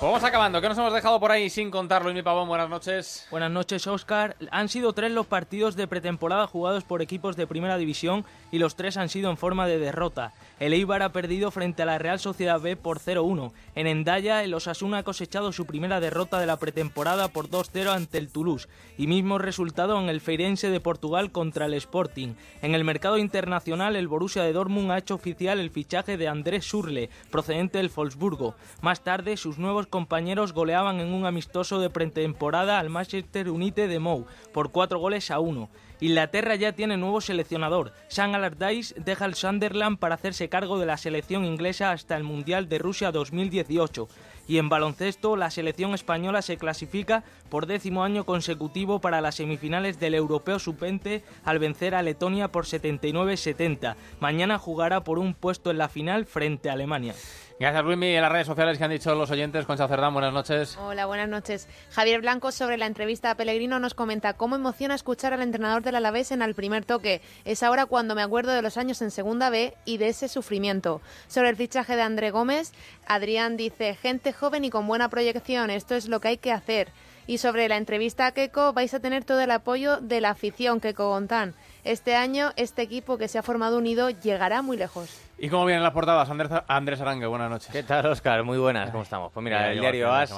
[0.00, 0.60] Pues vamos acabando.
[0.60, 2.08] ¿Qué nos hemos dejado por ahí sin contarlo?
[2.08, 3.26] Y mi pavón, buenas noches.
[3.32, 4.36] Buenas noches, Oscar.
[4.52, 8.76] Han sido tres los partidos de pretemporada jugados por equipos de primera división y los
[8.76, 10.32] tres han sido en forma de derrota.
[10.60, 13.52] El Eibar ha perdido frente a la Real Sociedad B por 0-1.
[13.74, 18.18] En Endaya, el Osasuna ha cosechado su primera derrota de la pretemporada por 2-0 ante
[18.18, 22.34] el Toulouse y mismo resultado en el Feirense de Portugal contra el Sporting.
[22.62, 26.64] En el mercado internacional, el Borussia de Dortmund ha hecho oficial el fichaje de Andrés
[26.64, 28.54] Surle, procedente del Wolfsburgo.
[28.80, 33.98] Más tarde, sus nuevos compañeros goleaban en un amistoso de pretemporada al Manchester United de
[33.98, 35.68] Mou por 4 goles a 1.
[36.00, 37.92] Inglaterra ya tiene nuevo seleccionador.
[38.08, 42.68] Sam Allardyce deja el Sunderland para hacerse cargo de la selección inglesa hasta el Mundial
[42.68, 44.08] de Rusia 2018.
[44.48, 50.00] Y en baloncesto, la selección española se clasifica por décimo año consecutivo para las semifinales
[50.00, 53.94] del Europeo Sub-20 al vencer a Letonia por 79-70.
[54.20, 57.14] Mañana jugará por un puesto en la final frente a Alemania.
[57.60, 58.14] Gracias, Luismi.
[58.14, 60.76] En las redes sociales que han dicho los oyentes, Concha Cerdán, buenas noches.
[60.76, 61.66] Hola, buenas noches.
[61.90, 65.96] Javier Blanco, sobre la entrevista a Pellegrino, nos comenta cómo emociona escuchar al entrenador del
[65.96, 67.20] Alavés en el primer toque.
[67.44, 71.00] Es ahora cuando me acuerdo de los años en Segunda B y de ese sufrimiento.
[71.26, 72.72] Sobre el fichaje de André Gómez,
[73.08, 76.88] Adrián dice, gente joven y con buena proyección, esto es lo que hay que hacer.
[77.26, 80.80] Y sobre la entrevista a Keco, vais a tener todo el apoyo de la afición
[80.80, 81.54] Keco Gontán.
[81.84, 85.20] Este año, este equipo que se ha formado unido llegará muy lejos.
[85.38, 86.28] ¿Y cómo vienen las portadas?
[86.28, 87.70] Andrés, Andrés Arangue, buenas noches.
[87.70, 88.42] ¿Qué tal, Oscar?
[88.42, 89.32] Muy buenas, ¿cómo estamos?
[89.32, 90.34] Pues mira, Ya el diario AS.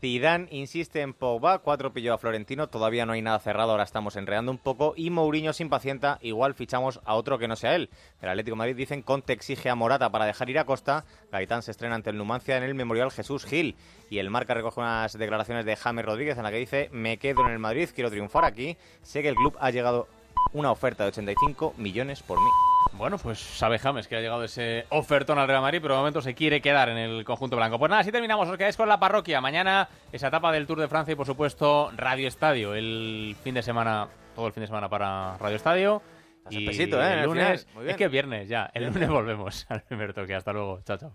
[0.00, 4.14] Zidane insiste en Pogba, cuatro pilló a Florentino, todavía no hay nada cerrado, ahora estamos
[4.14, 7.90] enredando un poco, y Mourinho se impacienta, igual fichamos a otro que no sea él.
[8.22, 11.62] El Atlético de Madrid dicen Conte exige a Morata para dejar ir a Costa, Gaitán
[11.62, 13.74] se estrena ante el Numancia en el Memorial Jesús Gil,
[14.08, 17.44] y el Marca recoge unas declaraciones de James Rodríguez en la que dice, me quedo
[17.46, 20.06] en el Madrid, quiero triunfar aquí, sé que el club ha llegado
[20.52, 22.48] una oferta de 85 millones por mí.
[22.92, 26.20] Bueno, pues sabe James que ha llegado ese ofertón al Real Madrid, pero de momento
[26.20, 27.78] se quiere quedar en el conjunto blanco.
[27.78, 28.48] Pues nada, así terminamos.
[28.48, 29.40] Os quedáis con la parroquia.
[29.40, 32.74] Mañana esa etapa del Tour de Francia y, por supuesto, Radio Estadio.
[32.74, 36.02] El fin de semana, todo el fin de semana para Radio Estadio.
[36.50, 36.88] Y ¿eh?
[36.90, 37.66] El lunes.
[37.74, 37.90] Muy bien.
[37.90, 38.70] es que es viernes ya.
[38.74, 40.34] El lunes volvemos al primer toque.
[40.34, 40.80] Hasta luego.
[40.84, 41.12] Chao, chao.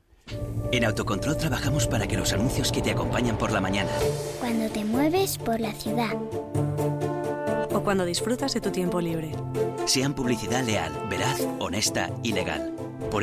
[0.71, 3.91] En Autocontrol trabajamos para que los anuncios que te acompañan por la mañana,
[4.39, 6.13] Cuando te mueves por la ciudad.
[7.73, 9.31] O cuando disfrutas de tu tiempo libre.
[9.85, 12.73] sean publicidad leal, veraz, honesta y legal.